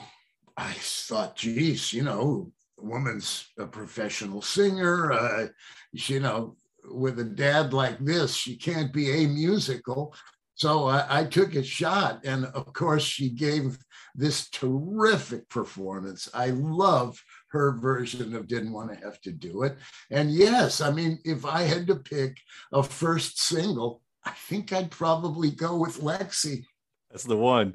I 0.56 0.72
thought, 0.72 1.36
geez, 1.36 1.92
you 1.92 2.02
know, 2.02 2.52
woman's 2.78 3.48
a 3.58 3.66
professional 3.66 4.42
singer. 4.42 5.12
Uh, 5.12 5.46
you 5.92 6.20
know, 6.20 6.56
with 6.84 7.18
a 7.20 7.24
dad 7.24 7.72
like 7.72 7.98
this, 7.98 8.34
she 8.34 8.56
can't 8.56 8.92
be 8.92 9.10
a 9.10 9.28
musical. 9.28 10.14
So 10.62 10.86
I, 10.86 11.22
I, 11.22 11.24
took 11.24 11.56
a 11.56 11.62
shot, 11.64 12.20
and 12.24 12.44
of 12.44 12.72
course, 12.72 13.02
she 13.02 13.30
gave 13.30 13.76
this 14.14 14.48
terrific 14.50 15.48
performance. 15.48 16.28
I 16.32 16.50
love 16.50 17.20
her 17.48 17.72
version 17.78 18.36
of 18.36 18.46
Didn't 18.46 18.72
Want 18.72 18.92
to 18.92 19.04
Have 19.04 19.20
to 19.22 19.32
Do 19.32 19.64
It. 19.64 19.76
And 20.12 20.30
yes, 20.30 20.80
I 20.80 20.92
mean, 20.92 21.18
if 21.24 21.44
I 21.44 21.62
had 21.62 21.88
to 21.88 21.96
pick 21.96 22.38
a 22.72 22.80
first 22.80 23.40
single, 23.40 24.02
I 24.24 24.30
think 24.30 24.72
I'd 24.72 24.92
probably 24.92 25.50
go 25.50 25.76
with 25.78 26.00
Lexi. 26.00 26.64
That's 27.10 27.24
the 27.24 27.36
one. 27.36 27.74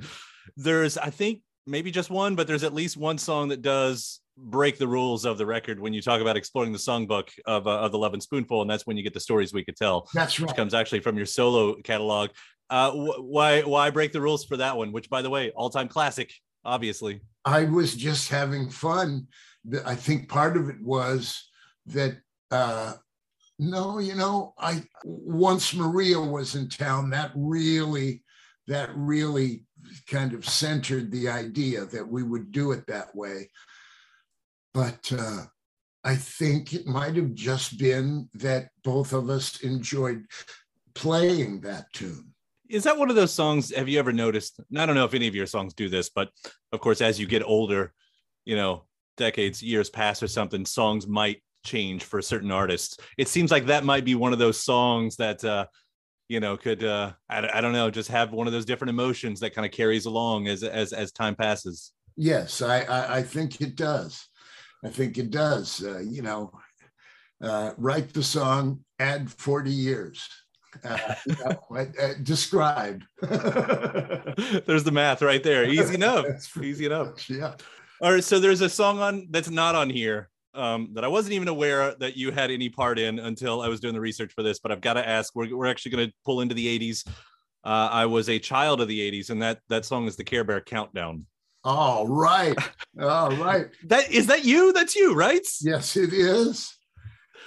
There's, 0.55 0.97
I 0.97 1.09
think, 1.09 1.41
maybe 1.65 1.91
just 1.91 2.09
one, 2.09 2.35
but 2.35 2.47
there's 2.47 2.63
at 2.63 2.73
least 2.73 2.95
one 2.95 3.17
song 3.17 3.49
that 3.49 3.61
does 3.61 4.21
break 4.37 4.77
the 4.77 4.87
rules 4.87 5.25
of 5.25 5.37
the 5.37 5.45
record 5.45 5.79
when 5.79 5.91
you 5.91 6.01
talk 6.01 6.21
about 6.21 6.37
exploring 6.37 6.71
the 6.71 6.77
songbook 6.77 7.27
of, 7.45 7.67
uh, 7.67 7.79
of 7.79 7.91
the 7.91 7.97
Lovin' 7.97 8.21
Spoonful, 8.21 8.61
and 8.61 8.69
that's 8.69 8.85
when 8.85 8.95
you 8.95 9.03
get 9.03 9.13
the 9.13 9.19
stories 9.19 9.51
we 9.51 9.65
could 9.65 9.75
tell. 9.75 10.07
That's 10.13 10.39
right. 10.39 10.47
Which 10.47 10.55
comes 10.55 10.73
actually 10.73 11.01
from 11.01 11.17
your 11.17 11.25
solo 11.25 11.75
catalog. 11.81 12.29
Uh, 12.69 12.91
wh- 12.91 13.23
why 13.23 13.61
why 13.61 13.89
break 13.89 14.11
the 14.11 14.21
rules 14.21 14.45
for 14.45 14.57
that 14.57 14.77
one? 14.77 14.91
Which, 14.91 15.09
by 15.09 15.21
the 15.21 15.29
way, 15.29 15.51
all 15.51 15.69
time 15.69 15.87
classic, 15.87 16.33
obviously. 16.65 17.21
I 17.45 17.63
was 17.63 17.95
just 17.95 18.29
having 18.29 18.69
fun. 18.69 19.27
I 19.85 19.95
think 19.95 20.29
part 20.29 20.57
of 20.57 20.69
it 20.69 20.81
was 20.81 21.49
that. 21.87 22.17
Uh, 22.51 22.93
no, 23.59 23.97
you 23.97 24.13
know, 24.13 24.53
I 24.59 24.83
once 25.03 25.73
Maria 25.73 26.19
was 26.19 26.53
in 26.53 26.69
town, 26.69 27.09
that 27.09 27.31
really, 27.35 28.23
that 28.67 28.89
really 28.95 29.65
kind 30.07 30.33
of 30.33 30.47
centered 30.47 31.11
the 31.11 31.27
idea 31.27 31.85
that 31.85 32.07
we 32.07 32.21
would 32.21 32.51
do 32.51 32.71
it 32.71 32.85
that 32.87 33.15
way. 33.15 33.49
But 34.73 35.11
uh, 35.17 35.45
I 36.03 36.15
think 36.15 36.73
it 36.73 36.85
might 36.85 37.15
have 37.15 37.33
just 37.33 37.79
been 37.79 38.29
that 38.35 38.69
both 38.83 39.11
of 39.11 39.29
us 39.29 39.61
enjoyed 39.61 40.25
playing 40.93 41.61
that 41.61 41.91
tune 41.93 42.33
is 42.69 42.83
that 42.83 42.97
one 42.97 43.09
of 43.09 43.15
those 43.15 43.33
songs 43.33 43.73
have 43.75 43.89
you 43.89 43.99
ever 43.99 44.11
noticed 44.11 44.59
i 44.77 44.85
don't 44.85 44.95
know 44.95 45.05
if 45.05 45.13
any 45.13 45.27
of 45.27 45.35
your 45.35 45.45
songs 45.45 45.73
do 45.73 45.89
this 45.89 46.09
but 46.09 46.29
of 46.71 46.79
course 46.79 47.01
as 47.01 47.19
you 47.19 47.25
get 47.25 47.43
older 47.43 47.93
you 48.45 48.55
know 48.55 48.83
decades 49.17 49.61
years 49.61 49.89
pass 49.89 50.21
or 50.21 50.27
something 50.27 50.65
songs 50.65 51.07
might 51.07 51.41
change 51.67 52.03
for 52.03 52.21
certain 52.21 52.51
artists. 52.51 52.97
It 53.17 53.27
seems 53.27 53.51
like 53.51 53.65
that 53.67 53.83
might 53.83 54.05
be 54.05 54.15
one 54.15 54.33
of 54.33 54.39
those 54.39 54.63
songs 54.63 55.17
that 55.17 55.43
uh 55.43 55.67
you 56.29 56.39
know 56.39 56.57
could 56.57 56.83
uh 56.83 57.11
I, 57.29 57.49
I 57.55 57.61
don't 57.61 57.73
know 57.73 57.91
just 57.91 58.09
have 58.09 58.31
one 58.31 58.47
of 58.47 58.53
those 58.53 58.65
different 58.65 58.89
emotions 58.89 59.39
that 59.41 59.53
kind 59.53 59.65
of 59.65 59.71
carries 59.71 60.05
along 60.05 60.47
as 60.47 60.63
as 60.63 60.93
as 60.93 61.11
time 61.11 61.35
passes. 61.35 61.91
Yes 62.15 62.61
i 62.61 62.81
i, 62.81 63.17
I 63.17 63.23
think 63.23 63.61
it 63.61 63.75
does. 63.75 64.27
I 64.83 64.89
think 64.89 65.17
it 65.17 65.29
does 65.29 65.83
uh, 65.83 65.99
you 65.99 66.21
know 66.21 66.51
uh, 67.43 67.71
write 67.77 68.13
the 68.13 68.23
song 68.23 68.83
add 68.99 69.29
40 69.29 69.69
years 69.69 70.27
uh, 70.83 71.15
you 71.25 71.35
know, 71.35 71.61
uh, 71.71 72.13
described. 72.23 73.03
there's 73.21 74.83
the 74.83 74.91
math 74.91 75.21
right 75.21 75.43
there. 75.43 75.65
Easy 75.69 75.95
enough. 75.95 76.25
Easy 76.61 76.85
enough. 76.85 77.29
Yeah. 77.29 77.55
All 78.01 78.13
right. 78.13 78.23
So 78.23 78.39
there's 78.39 78.61
a 78.61 78.69
song 78.69 78.99
on 78.99 79.27
that's 79.29 79.49
not 79.49 79.75
on 79.75 79.89
here 79.89 80.29
um, 80.53 80.89
that 80.93 81.03
I 81.03 81.07
wasn't 81.07 81.33
even 81.33 81.47
aware 81.47 81.95
that 81.95 82.17
you 82.17 82.31
had 82.31 82.51
any 82.51 82.69
part 82.69 82.99
in 82.99 83.19
until 83.19 83.61
I 83.61 83.67
was 83.67 83.79
doing 83.79 83.93
the 83.93 84.01
research 84.01 84.33
for 84.33 84.43
this. 84.43 84.59
But 84.59 84.71
I've 84.71 84.81
got 84.81 84.93
to 84.93 85.07
ask. 85.07 85.35
We're 85.35 85.55
we're 85.55 85.67
actually 85.67 85.91
going 85.91 86.07
to 86.07 86.13
pull 86.25 86.41
into 86.41 86.55
the 86.55 86.79
'80s. 86.79 87.07
Uh, 87.63 87.89
I 87.91 88.05
was 88.05 88.29
a 88.29 88.39
child 88.39 88.81
of 88.81 88.87
the 88.87 88.99
'80s, 89.11 89.29
and 89.29 89.41
that 89.41 89.59
that 89.69 89.85
song 89.85 90.07
is 90.07 90.15
the 90.15 90.23
Care 90.23 90.43
Bear 90.43 90.61
Countdown. 90.61 91.25
All 91.63 92.07
right. 92.07 92.57
All 93.01 93.31
right. 93.37 93.67
that 93.85 94.11
is 94.11 94.27
that 94.27 94.45
you? 94.45 94.73
That's 94.73 94.95
you, 94.95 95.15
right? 95.15 95.45
Yes, 95.61 95.97
it 95.97 96.13
is. 96.13 96.75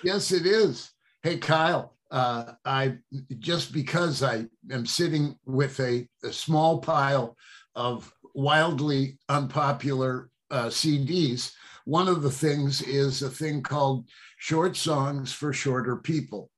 Yes, 0.03 0.33
it 0.33 0.47
is. 0.47 0.91
Hey, 1.23 1.37
Kyle 1.37 1.97
uh, 2.11 2.53
I 2.64 2.99
just 3.38 3.73
because 3.73 4.23
I 4.23 4.46
am 4.70 4.87
sitting 4.87 5.37
with 5.44 5.79
a, 5.81 6.09
a 6.25 6.33
small 6.33 6.79
pile 6.79 7.37
of 7.75 8.12
wildly 8.35 9.18
unpopular 9.29 10.31
uh, 10.51 10.66
CDs, 10.66 11.53
one 11.85 12.09
of 12.09 12.23
the 12.23 12.31
things 12.31 12.83
is 12.83 13.23
a 13.23 13.31
thing 13.31 13.62
called 13.62 14.09
Short 14.38 14.77
Songs 14.77 15.33
for 15.33 15.53
Shorter 15.53 15.96
People. 15.96 16.51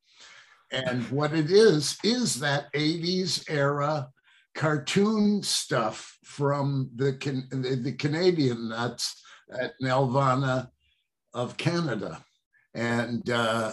And 0.71 1.05
what 1.11 1.35
it 1.35 1.51
is, 1.51 1.99
is 2.03 2.41
that 2.41 2.73
80s 2.73 3.45
era 3.51 4.09
cartoon 4.55 5.43
stuff 5.43 6.19
from 6.25 6.91
the, 6.97 7.13
the, 7.51 7.77
the 7.77 7.93
Canadian 7.93 8.71
nuts 8.71 9.23
at 9.61 9.73
Nelvana 9.83 10.69
of 11.35 11.57
Canada. 11.59 12.25
And 12.75 13.29
uh, 13.29 13.73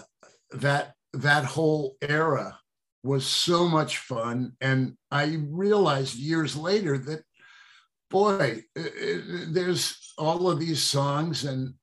that 0.51 0.93
that 1.21 1.45
whole 1.45 1.95
era 2.01 2.57
was 3.03 3.25
so 3.25 3.67
much 3.67 3.97
fun. 3.97 4.53
And 4.61 4.95
I 5.11 5.39
realized 5.49 6.15
years 6.15 6.55
later 6.55 6.97
that 6.97 7.23
boy, 8.09 8.63
there's 8.75 10.13
all 10.17 10.49
of 10.49 10.59
these 10.59 10.81
songs, 10.81 11.45
and 11.45 11.73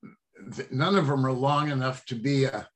th- 0.54 0.70
none 0.70 0.96
of 0.96 1.06
them 1.06 1.24
are 1.24 1.32
long 1.32 1.70
enough 1.70 2.04
to 2.06 2.14
be 2.14 2.44
a 2.44 2.68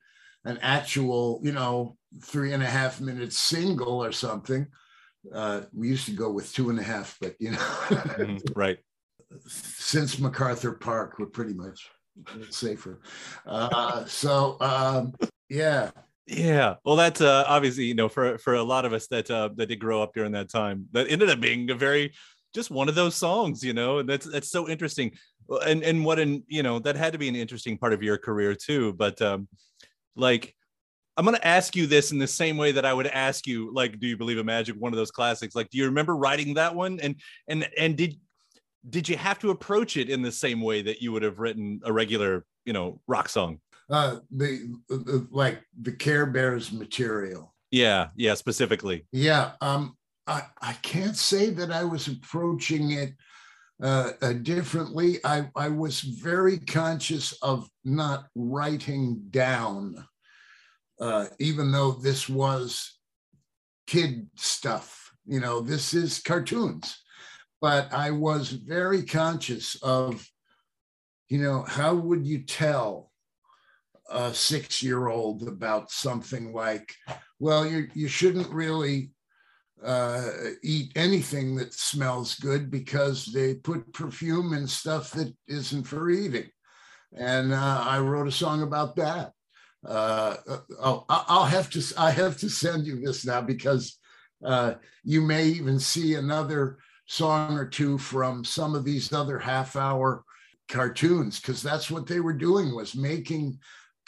an 0.47 0.59
actual, 0.63 1.39
you 1.43 1.53
know, 1.53 1.99
three 2.23 2.55
and 2.55 2.63
a 2.63 2.67
half 2.67 2.99
minute 2.99 3.33
single 3.33 4.03
or 4.03 4.11
something. 4.11 4.67
Uh, 5.35 5.63
we 5.75 5.89
used 5.89 6.07
to 6.07 6.13
go 6.13 6.31
with 6.31 6.51
two 6.55 6.71
and 6.71 6.79
a 6.79 6.83
half, 6.83 7.19
but 7.21 7.35
you 7.39 7.51
know, 7.51 7.59
mm-hmm. 7.59 8.37
right. 8.57 8.79
Since 9.47 10.19
MacArthur 10.19 10.73
Park, 10.73 11.19
we're 11.19 11.27
pretty 11.27 11.53
much 11.53 11.91
safer. 12.49 13.01
Uh, 13.47 14.07
so 14.07 14.57
um, 14.61 15.15
yeah, 15.51 15.91
yeah, 16.27 16.77
well, 16.85 16.97
that's 16.97 17.21
uh, 17.21 17.45
obviously 17.47 17.85
you 17.85 17.95
know 17.95 18.09
for 18.09 18.39
for 18.39 18.55
a 18.55 18.63
lot 18.63 18.85
of 18.85 18.93
us 18.93 19.07
that 19.09 19.31
uh, 19.31 19.51
that 19.57 19.67
did 19.67 19.81
grow 19.81 20.03
up 20.03 20.15
during 20.15 20.33
that 20.33 20.49
time, 20.51 20.87
that 20.93 21.11
ended 21.11 21.31
up 21.31 21.41
being 21.41 21.71
a 21.71 21.75
very 21.75 22.13
just 22.55 22.71
one 22.71 22.89
of 22.89 22.95
those 22.95 23.15
songs, 23.15 23.63
you 23.63 23.73
know, 23.73 23.99
and 23.99 24.09
that's 24.09 24.27
that's 24.27 24.51
so 24.51 24.69
interesting, 24.69 25.13
and 25.67 25.83
and 25.83 26.05
what 26.05 26.19
an 26.19 26.45
you 26.47 26.63
know 26.63 26.79
that 26.81 26.97
had 26.97 27.13
to 27.13 27.19
be 27.19 27.29
an 27.29 27.37
interesting 27.37 27.77
part 27.79 27.93
of 27.93 28.03
your 28.03 28.19
career 28.19 28.55
too. 28.55 28.93
But 28.93 29.21
um, 29.23 29.49
like, 30.17 30.55
I'm 31.17 31.25
gonna 31.25 31.41
ask 31.43 31.75
you 31.75 31.87
this 31.87 32.13
in 32.13 32.19
the 32.19 32.27
same 32.27 32.57
way 32.57 32.73
that 32.73 32.85
I 32.85 32.93
would 32.93 33.07
ask 33.09 33.47
you, 33.47 33.73
like, 33.75 33.99
do 33.99 34.07
you 34.07 34.17
believe 34.17 34.39
in 34.39 34.47
magic? 34.47 34.77
One 34.77 34.93
of 34.93 34.97
those 34.97 35.11
classics. 35.11 35.55
Like, 35.55 35.71
do 35.71 35.79
you 35.79 35.87
remember 35.87 36.17
writing 36.17 36.55
that 36.55 36.75
one? 36.75 37.01
And 37.01 37.17
and 37.49 37.69
and 37.79 37.97
did 37.97 38.17
did 38.89 39.09
you 39.09 39.17
have 39.17 39.39
to 39.41 39.51
approach 39.51 39.97
it 39.97 40.09
in 40.09 40.23
the 40.23 40.33
same 40.33 40.61
way 40.61 40.83
that 40.83 41.03
you 41.03 41.13
would 41.13 41.23
have 41.23 41.39
written 41.39 41.81
a 41.85 41.93
regular, 41.93 42.45
you 42.65 42.73
know, 42.73 43.01
rock 43.07 43.29
song? 43.29 43.61
Uh, 43.91 44.19
the, 44.31 44.73
the 44.89 45.27
like 45.31 45.61
the 45.83 45.93
Care 45.93 46.27
Bears 46.27 46.73
material. 46.73 47.55
Yeah, 47.71 48.09
yeah, 48.17 48.35
specifically. 48.35 49.07
Yeah, 49.13 49.53
um, 49.61 49.97
I 50.27 50.43
I 50.63 50.75
can't 50.75 51.17
say 51.17 51.51
that 51.51 51.73
I 51.73 51.85
was 51.85 52.07
approaching 52.07 52.93
it 52.93 53.15
uh, 53.83 54.13
uh, 54.23 54.33
differently. 54.35 55.19
I 55.25 55.51
I 55.57 55.69
was 55.69 56.01
very 56.01 56.59
conscious 56.59 57.33
of 57.43 57.69
not 57.85 58.27
writing 58.35 59.23
down, 59.31 60.07
uh, 61.01 61.27
even 61.41 61.73
though 61.73 61.93
this 61.93 62.29
was 62.29 62.99
kid 63.87 64.29
stuff. 64.37 65.11
You 65.27 65.41
know, 65.41 65.61
this 65.61 65.95
is 65.95 66.21
cartoons 66.21 66.97
but 67.61 67.93
I 67.93 68.11
was 68.11 68.51
very 68.51 69.05
conscious 69.05 69.77
of, 69.83 70.27
you 71.29 71.39
know, 71.39 71.63
how 71.63 71.95
would 71.95 72.27
you 72.27 72.43
tell 72.43 73.10
a 74.11 74.35
six 74.35 74.83
year 74.83 75.09
old 75.09 75.47
about 75.47 75.91
something 75.91 76.53
like, 76.53 76.95
well, 77.39 77.67
you, 77.67 77.89
you 77.95 78.09
shouldn't 78.09 78.51
really 78.51 79.11
uh, 79.85 80.29
eat 80.63 80.93
anything 80.97 81.57
that 81.57 81.73
smells 81.73 82.35
good 82.35 82.71
because 82.71 83.27
they 83.27 83.55
put 83.55 83.93
perfume 83.93 84.53
in 84.53 84.67
stuff 84.67 85.13
that 85.13 85.35
isn't 85.49 85.85
for 85.85 86.11
eating. 86.11 86.49
And 87.17 87.53
uh, 87.53 87.85
I 87.87 87.99
wrote 87.99 88.29
a 88.29 88.33
song 88.33 88.63
about 88.63 88.97
that. 88.97 89.33
Uh, 89.87 90.37
oh, 90.83 91.05
I'll 91.09 91.47
have 91.47 91.71
to 91.71 91.83
I 91.97 92.11
have 92.11 92.37
to 92.39 92.51
send 92.51 92.87
you 92.87 93.01
this 93.01 93.25
now 93.25 93.41
because 93.41 93.99
uh, 94.45 94.75
you 95.03 95.23
may 95.23 95.47
even 95.47 95.79
see 95.79 96.15
another 96.15 96.79
song 97.07 97.57
or 97.57 97.65
two 97.65 97.97
from 97.97 98.45
some 98.45 98.75
of 98.75 98.85
these 98.85 99.13
other 99.13 99.39
half 99.39 99.77
hour 99.77 100.25
cartoons 100.69 101.41
because 101.41 101.63
that's 101.63 101.91
what 101.91 102.07
they 102.07 102.21
were 102.21 102.35
doing 102.35 102.75
was 102.75 102.95
making 102.95 103.59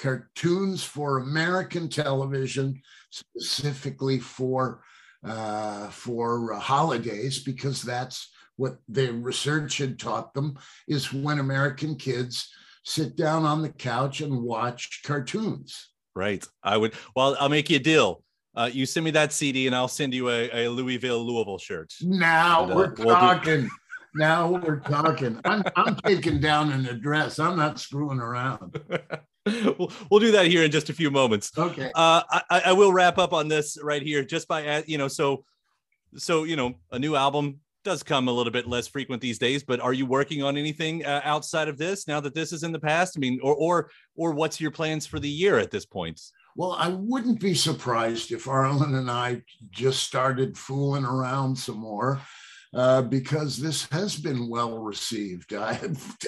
cartoons 0.03 0.83
for 0.83 1.19
American 1.19 1.89
television 1.89 2.83
specifically 3.11 4.19
for 4.19 4.83
uh, 5.25 5.89
for 5.91 6.53
holidays 6.55 7.39
because 7.39 7.81
that's 7.81 8.29
what 8.57 8.79
the 8.89 9.13
research 9.13 9.79
had 9.79 9.99
taught 9.99 10.35
them 10.35 10.59
is 10.89 11.13
when 11.13 11.39
American 11.39 11.95
kids 11.95 12.51
sit 12.85 13.17
down 13.17 13.45
on 13.45 13.63
the 13.63 13.69
couch 13.69 14.21
and 14.21 14.43
watch 14.43 15.03
cartoons. 15.07 15.91
Right. 16.17 16.45
I 16.65 16.77
would. 16.77 16.95
Well, 17.15 17.37
I'll 17.39 17.49
make 17.49 17.71
you 17.71 17.77
a 17.77 17.81
deal. 17.81 18.25
Uh, 18.55 18.69
you 18.71 18.85
send 18.85 19.05
me 19.05 19.13
that 19.13 19.33
CD 19.33 19.69
and 19.69 19.77
I'll 19.77 19.89
send 19.89 20.13
you 20.13 20.29
a, 20.29 20.67
a 20.67 20.69
Louisville 20.69 21.25
Louisville 21.25 21.59
shirt. 21.59 21.93
Now 22.03 22.65
and, 22.65 22.73
uh, 22.73 22.75
we're 22.75 22.95
we'll 22.99 23.15
talking. 23.15 23.63
Do... 23.63 23.71
now 24.17 24.51
we're 24.51 24.81
talking. 24.81 25.41
I'm, 25.45 25.63
I'm 25.77 25.95
taking 26.05 26.41
down 26.41 26.73
an 26.73 26.87
address. 26.87 27.39
I'm 27.39 27.57
not 27.57 27.79
screwing 27.79 28.19
around. 28.19 28.79
we'll, 29.47 29.93
we'll 30.11 30.21
do 30.21 30.33
that 30.33 30.47
here 30.47 30.63
in 30.63 30.71
just 30.71 30.89
a 30.91 30.93
few 30.93 31.11
moments. 31.11 31.51
Okay. 31.57 31.91
Uh, 31.95 32.23
I, 32.51 32.63
I 32.67 32.73
will 32.73 32.93
wrap 32.93 33.19
up 33.19 33.33
on 33.33 33.49
this 33.49 33.79
right 33.83 34.03
here, 34.03 34.25
just 34.25 34.49
by 34.49 34.85
you 34.87 34.99
know, 34.99 35.09
so 35.09 35.45
so 36.17 36.45
you 36.45 36.57
know, 36.57 36.75
a 36.91 36.99
new 36.99 37.17
album 37.17 37.61
does 37.85 38.03
come 38.03 38.29
a 38.29 38.33
little 38.33 38.53
bit 38.53 38.69
less 38.69 38.87
frequent 38.87 39.21
these 39.21 39.39
days. 39.39 39.65
But 39.65 39.81
are 39.81 39.93
you 39.93 40.07
working 40.07 40.43
on 40.43 40.57
anything 40.57 41.05
uh, 41.05 41.21
outside 41.25 41.69
of 41.69 41.79
this 41.79 42.07
now 42.07 42.21
that 42.21 42.35
this 42.35 42.53
is 42.53 42.63
in 42.63 42.73
the 42.73 42.79
past? 42.79 43.17
I 43.17 43.21
mean, 43.21 43.41
or 43.43 43.55
or 43.55 43.91
or 44.15 44.33
what's 44.33 44.61
your 44.61 44.71
plans 44.71 45.07
for 45.07 45.19
the 45.19 45.29
year 45.29 45.59
at 45.59 45.71
this 45.71 45.87
point? 45.87 46.21
Well, 46.55 46.73
I 46.73 46.89
wouldn't 46.89 47.41
be 47.41 47.55
surprised 47.55 48.31
if 48.31 48.47
Arlen 48.47 48.95
and 48.95 49.11
I 49.11 49.43
just 49.71 50.05
started 50.05 50.57
fooling 50.57 51.05
around 51.05 51.57
some 51.57 51.79
more. 51.79 52.21
Uh, 52.75 53.03
because 53.03 53.59
this 53.59 53.87
has 53.93 54.17
been 54.17 54.49
well 54.49 54.79
received. 54.79 55.53
I, 55.55 55.79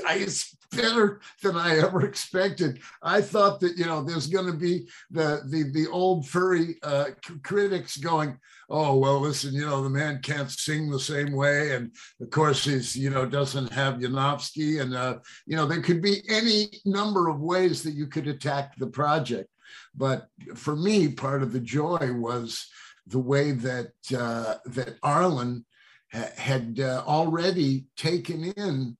I, 0.06 0.16
it's 0.16 0.54
better 0.72 1.22
than 1.42 1.56
I 1.56 1.78
ever 1.78 2.04
expected. 2.04 2.80
I 3.02 3.22
thought 3.22 3.60
that 3.60 3.78
you 3.78 3.86
know 3.86 4.02
there's 4.02 4.26
going 4.26 4.52
to 4.52 4.58
be 4.58 4.86
the 5.10 5.40
the 5.46 5.70
the 5.72 5.88
old 5.90 6.28
furry 6.28 6.76
uh, 6.82 7.06
critics 7.42 7.96
going, 7.96 8.38
oh 8.68 8.98
well, 8.98 9.20
listen, 9.20 9.54
you 9.54 9.64
know 9.64 9.82
the 9.82 9.88
man 9.88 10.20
can't 10.22 10.50
sing 10.50 10.90
the 10.90 11.00
same 11.00 11.32
way, 11.32 11.74
and 11.74 11.92
of 12.20 12.28
course 12.28 12.64
he's 12.64 12.94
you 12.94 13.08
know 13.08 13.24
doesn't 13.24 13.72
have 13.72 13.94
Yanovsky, 13.94 14.82
and 14.82 14.94
uh, 14.94 15.18
you 15.46 15.56
know 15.56 15.64
there 15.64 15.80
could 15.80 16.02
be 16.02 16.22
any 16.28 16.68
number 16.84 17.28
of 17.28 17.40
ways 17.40 17.82
that 17.82 17.94
you 17.94 18.06
could 18.06 18.28
attack 18.28 18.76
the 18.76 18.86
project. 18.86 19.48
But 19.94 20.26
for 20.54 20.76
me, 20.76 21.08
part 21.08 21.42
of 21.42 21.52
the 21.52 21.60
joy 21.60 22.12
was 22.12 22.68
the 23.06 23.18
way 23.18 23.52
that 23.52 23.92
uh, 24.14 24.56
that 24.66 24.98
Arlen 25.02 25.64
ha- 26.14 26.30
had 26.36 26.80
uh, 26.80 27.02
already 27.06 27.86
taken 27.96 28.44
in 28.44 28.96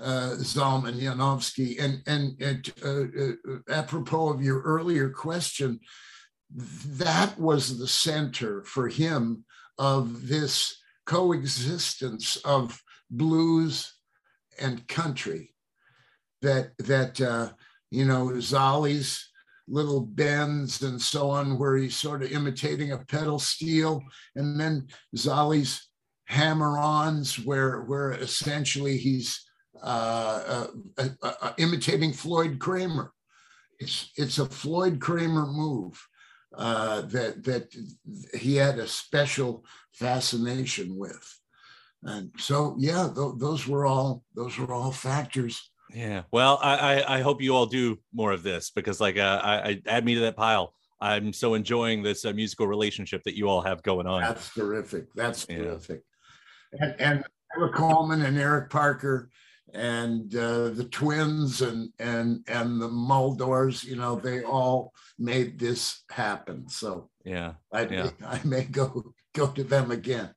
uh, 0.00 0.36
Zalman 0.38 1.00
Yanovsky. 1.00 1.80
And, 1.80 2.02
and, 2.06 2.40
and 2.42 2.72
uh, 2.84 3.52
uh, 3.52 3.58
apropos 3.70 4.28
of 4.28 4.42
your 4.42 4.60
earlier 4.62 5.10
question, 5.10 5.80
that 6.50 7.38
was 7.38 7.78
the 7.78 7.88
center 7.88 8.62
for 8.64 8.88
him 8.88 9.44
of 9.78 10.28
this 10.28 10.76
coexistence 11.04 12.36
of 12.36 12.80
blues 13.10 13.94
and 14.60 14.86
country. 14.88 15.54
That 16.42 16.72
that 16.78 17.20
uh, 17.20 17.50
you 17.90 18.04
know 18.04 18.26
Zally's 18.36 19.28
little 19.66 20.02
bends 20.02 20.82
and 20.82 21.00
so 21.00 21.30
on, 21.30 21.58
where 21.58 21.76
he's 21.76 21.96
sort 21.96 22.22
of 22.22 22.30
imitating 22.30 22.92
a 22.92 22.98
pedal 22.98 23.38
steel, 23.38 24.02
and 24.36 24.60
then 24.60 24.86
Zally's 25.16 25.88
hammer-ons, 26.26 27.38
where 27.44 27.82
where 27.82 28.12
essentially 28.12 28.96
he's 28.96 29.44
uh, 29.82 30.66
uh, 30.98 31.08
uh, 31.22 31.32
uh, 31.42 31.52
imitating 31.58 32.12
Floyd 32.12 32.58
Cramer. 32.58 33.12
It's 33.78 34.10
it's 34.16 34.38
a 34.38 34.46
Floyd 34.46 35.00
Cramer 35.00 35.46
move 35.46 36.00
uh, 36.56 37.02
that 37.02 37.44
that 37.44 37.74
he 38.34 38.56
had 38.56 38.78
a 38.78 38.86
special 38.86 39.64
fascination 39.92 40.96
with, 40.96 41.38
and 42.02 42.30
so 42.38 42.76
yeah, 42.78 43.08
th- 43.14 43.34
those 43.38 43.66
were 43.66 43.86
all 43.86 44.22
those 44.34 44.58
were 44.58 44.72
all 44.72 44.92
factors 44.92 45.70
yeah. 45.92 46.22
Well, 46.30 46.58
I, 46.62 46.76
I, 46.76 47.18
I 47.18 47.20
hope 47.20 47.40
you 47.40 47.54
all 47.54 47.66
do 47.66 47.98
more 48.12 48.32
of 48.32 48.42
this 48.42 48.70
because 48.70 49.00
like 49.00 49.18
uh, 49.18 49.40
I, 49.42 49.56
I 49.56 49.82
add 49.86 50.04
me 50.04 50.14
to 50.14 50.20
that 50.22 50.36
pile. 50.36 50.74
I'm 51.00 51.32
so 51.32 51.54
enjoying 51.54 52.02
this 52.02 52.24
uh, 52.24 52.32
musical 52.32 52.66
relationship 52.66 53.22
that 53.24 53.36
you 53.36 53.48
all 53.48 53.60
have 53.60 53.82
going 53.82 54.06
on. 54.06 54.22
That's 54.22 54.52
terrific. 54.54 55.12
That's 55.14 55.46
yeah. 55.48 55.58
terrific. 55.58 56.02
And, 56.80 57.00
and 57.00 57.24
Eric 57.56 57.74
Coleman 57.74 58.22
and 58.22 58.38
Eric 58.38 58.70
Parker 58.70 59.30
and 59.74 60.34
uh, 60.34 60.70
the 60.70 60.88
twins 60.90 61.62
and 61.62 61.90
and 61.98 62.44
and 62.48 62.80
the 62.80 62.88
Muldaurs, 62.88 63.84
you 63.84 63.96
know, 63.96 64.16
they 64.16 64.42
all 64.42 64.92
made 65.18 65.58
this 65.58 66.02
happen. 66.10 66.68
So 66.68 67.10
yeah, 67.24 67.54
I 67.72 67.86
yeah. 67.86 68.10
I 68.26 68.40
may 68.44 68.64
go 68.64 69.12
go 69.34 69.48
to 69.48 69.62
them 69.62 69.90
again. 69.90 70.30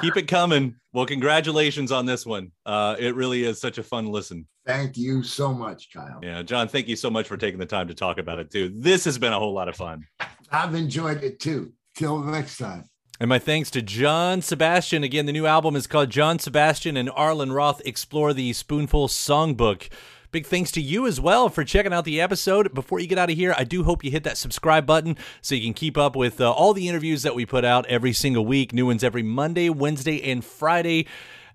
Keep 0.00 0.16
it 0.16 0.28
coming. 0.28 0.74
Well, 0.92 1.06
congratulations 1.06 1.92
on 1.92 2.06
this 2.06 2.24
one. 2.24 2.50
Uh, 2.64 2.96
it 2.98 3.14
really 3.14 3.44
is 3.44 3.60
such 3.60 3.78
a 3.78 3.82
fun 3.82 4.06
listen. 4.06 4.46
Thank 4.66 4.96
you 4.96 5.22
so 5.22 5.52
much, 5.52 5.92
Kyle. 5.92 6.20
Yeah, 6.22 6.42
John, 6.42 6.68
thank 6.68 6.88
you 6.88 6.96
so 6.96 7.10
much 7.10 7.26
for 7.26 7.36
taking 7.36 7.58
the 7.58 7.66
time 7.66 7.88
to 7.88 7.94
talk 7.94 8.18
about 8.18 8.38
it 8.38 8.50
too. 8.50 8.72
This 8.74 9.04
has 9.04 9.18
been 9.18 9.32
a 9.32 9.38
whole 9.38 9.52
lot 9.52 9.68
of 9.68 9.76
fun. 9.76 10.06
I've 10.50 10.74
enjoyed 10.74 11.22
it 11.22 11.40
too. 11.40 11.72
Till 11.94 12.18
next 12.18 12.58
time. 12.58 12.84
And 13.20 13.28
my 13.28 13.40
thanks 13.40 13.68
to 13.72 13.82
John 13.82 14.42
Sebastian. 14.42 15.02
Again, 15.02 15.26
the 15.26 15.32
new 15.32 15.44
album 15.44 15.74
is 15.74 15.88
called 15.88 16.08
John 16.08 16.38
Sebastian 16.38 16.96
and 16.96 17.10
Arlen 17.10 17.50
Roth 17.50 17.82
Explore 17.84 18.32
the 18.32 18.52
Spoonful 18.52 19.08
Songbook. 19.08 19.88
Big 20.30 20.46
thanks 20.46 20.70
to 20.70 20.80
you 20.80 21.04
as 21.04 21.20
well 21.20 21.48
for 21.48 21.64
checking 21.64 21.92
out 21.92 22.04
the 22.04 22.20
episode. 22.20 22.72
Before 22.74 23.00
you 23.00 23.08
get 23.08 23.18
out 23.18 23.28
of 23.28 23.36
here, 23.36 23.56
I 23.58 23.64
do 23.64 23.82
hope 23.82 24.04
you 24.04 24.12
hit 24.12 24.22
that 24.22 24.36
subscribe 24.36 24.86
button 24.86 25.16
so 25.40 25.56
you 25.56 25.64
can 25.64 25.74
keep 25.74 25.98
up 25.98 26.14
with 26.14 26.40
uh, 26.40 26.52
all 26.52 26.72
the 26.74 26.88
interviews 26.88 27.24
that 27.24 27.34
we 27.34 27.44
put 27.44 27.64
out 27.64 27.86
every 27.86 28.12
single 28.12 28.46
week. 28.46 28.72
New 28.72 28.86
ones 28.86 29.02
every 29.02 29.24
Monday, 29.24 29.68
Wednesday, 29.68 30.22
and 30.30 30.44
Friday. 30.44 31.04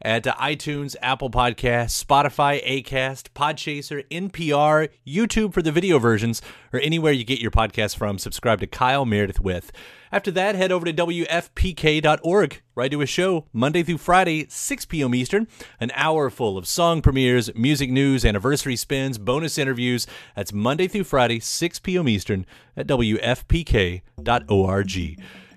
At 0.03 0.27
uh, 0.27 0.35
iTunes, 0.35 0.95
Apple 1.01 1.31
Podcasts, 1.31 2.03
Spotify, 2.03 2.63
Acast, 2.65 3.29
Podchaser, 3.33 4.05
NPR, 4.09 4.89
YouTube 5.07 5.53
for 5.53 5.61
the 5.61 5.71
video 5.71 5.97
versions, 5.97 6.41
or 6.71 6.79
anywhere 6.81 7.13
you 7.13 7.23
get 7.23 7.39
your 7.39 7.51
podcasts 7.51 7.95
from. 7.95 8.17
Subscribe 8.17 8.59
to 8.59 8.67
Kyle 8.67 9.05
Meredith 9.05 9.39
with. 9.39 9.71
After 10.11 10.29
that, 10.31 10.55
head 10.55 10.71
over 10.71 10.85
to 10.85 10.93
WFPK.org, 10.93 12.61
I 12.77 12.87
do 12.87 13.01
a 13.01 13.05
show 13.07 13.47
Monday 13.51 13.81
through 13.81 13.97
Friday, 13.97 14.45
6 14.47 14.85
p.m. 14.85 15.15
Eastern, 15.15 15.47
an 15.79 15.91
hour 15.95 16.29
full 16.29 16.55
of 16.57 16.67
song 16.67 17.01
premieres, 17.01 17.53
music 17.55 17.89
news, 17.89 18.23
anniversary 18.23 18.75
spins, 18.75 19.17
bonus 19.17 19.57
interviews. 19.57 20.05
That's 20.35 20.53
Monday 20.53 20.87
through 20.87 21.05
Friday, 21.05 21.39
6 21.39 21.79
p.m. 21.79 22.07
Eastern 22.07 22.45
at 22.77 22.85
WFPK.org. 22.85 24.03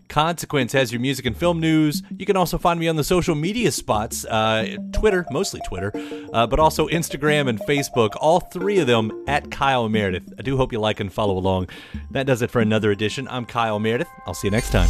Consequence 0.09 0.73
has 0.73 0.92
your 0.92 1.01
music 1.01 1.27
and 1.27 1.37
film 1.37 1.61
news. 1.61 2.03
You 2.16 2.27
can 2.27 2.37
also 2.37 2.59
find 2.59 2.79
me 2.79 2.88
on 2.88 2.97
the 2.97 3.05
social 3.05 3.35
media 3.35 3.71
spots 3.73 4.25
uh, 4.25 4.77
Twitter, 4.92 5.27
mostly 5.31 5.61
Twitter, 5.66 5.92
uh, 6.33 6.47
but 6.47 6.59
also 6.59 6.88
Instagram 6.88 7.49
and 7.49 7.61
Facebook, 7.61 8.16
all 8.21 8.40
three 8.40 8.79
of 8.79 8.87
them 8.87 9.25
at 9.27 9.51
Kyle 9.51 9.88
Meredith. 9.88 10.33
I 10.38 10.42
do 10.42 10.57
hope 10.57 10.73
you 10.73 10.79
like 10.79 11.01
and 11.01 11.12
follow 11.12 11.37
along. 11.37 11.69
That 12.11 12.27
does 12.27 12.42
it 12.42 12.51
for 12.51 12.61
another 12.61 12.90
edition. 12.90 13.27
I'm 13.29 13.47
Kyle 13.47 13.79
Meredith. 13.79 14.09
I'll 14.27 14.35
see 14.35 14.49
you 14.49 14.53
next 14.53 14.71
time. 14.71 14.88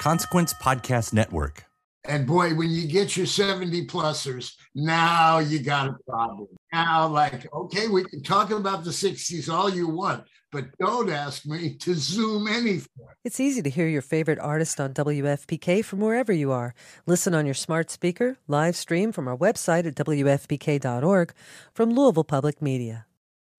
Consequence 0.00 0.52
Podcast 0.54 1.12
Network. 1.12 1.71
And 2.04 2.26
boy, 2.26 2.54
when 2.54 2.70
you 2.70 2.88
get 2.88 3.16
your 3.16 3.26
70 3.26 3.86
plusers, 3.86 4.54
now 4.74 5.38
you 5.38 5.60
got 5.60 5.88
a 5.88 5.96
problem. 6.08 6.48
Now, 6.72 7.06
like, 7.06 7.46
okay, 7.52 7.86
we 7.86 8.02
can 8.04 8.22
talk 8.24 8.50
about 8.50 8.82
the 8.82 8.90
60s 8.90 9.52
all 9.52 9.70
you 9.70 9.86
want, 9.86 10.24
but 10.50 10.64
don't 10.78 11.10
ask 11.10 11.46
me 11.46 11.76
to 11.76 11.94
zoom 11.94 12.48
anything. 12.48 12.88
It's 13.22 13.38
easy 13.38 13.62
to 13.62 13.70
hear 13.70 13.86
your 13.86 14.02
favorite 14.02 14.40
artist 14.40 14.80
on 14.80 14.92
WFPK 14.94 15.84
from 15.84 16.00
wherever 16.00 16.32
you 16.32 16.50
are. 16.50 16.74
Listen 17.06 17.34
on 17.34 17.44
your 17.44 17.54
smart 17.54 17.88
speaker, 17.88 18.36
live 18.48 18.74
stream 18.74 19.12
from 19.12 19.28
our 19.28 19.36
website 19.36 19.86
at 19.86 19.94
WFPK.org 19.94 21.32
from 21.72 21.90
Louisville 21.90 22.24
Public 22.24 22.60
Media. 22.60 23.06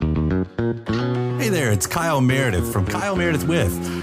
Hey 0.01 1.49
there, 1.49 1.71
it's 1.71 1.87
Kyle 1.87 2.19
Meredith 2.19 2.71
from 2.73 2.85
Kyle 2.85 3.15
Meredith 3.15 3.47
With. 3.47 4.02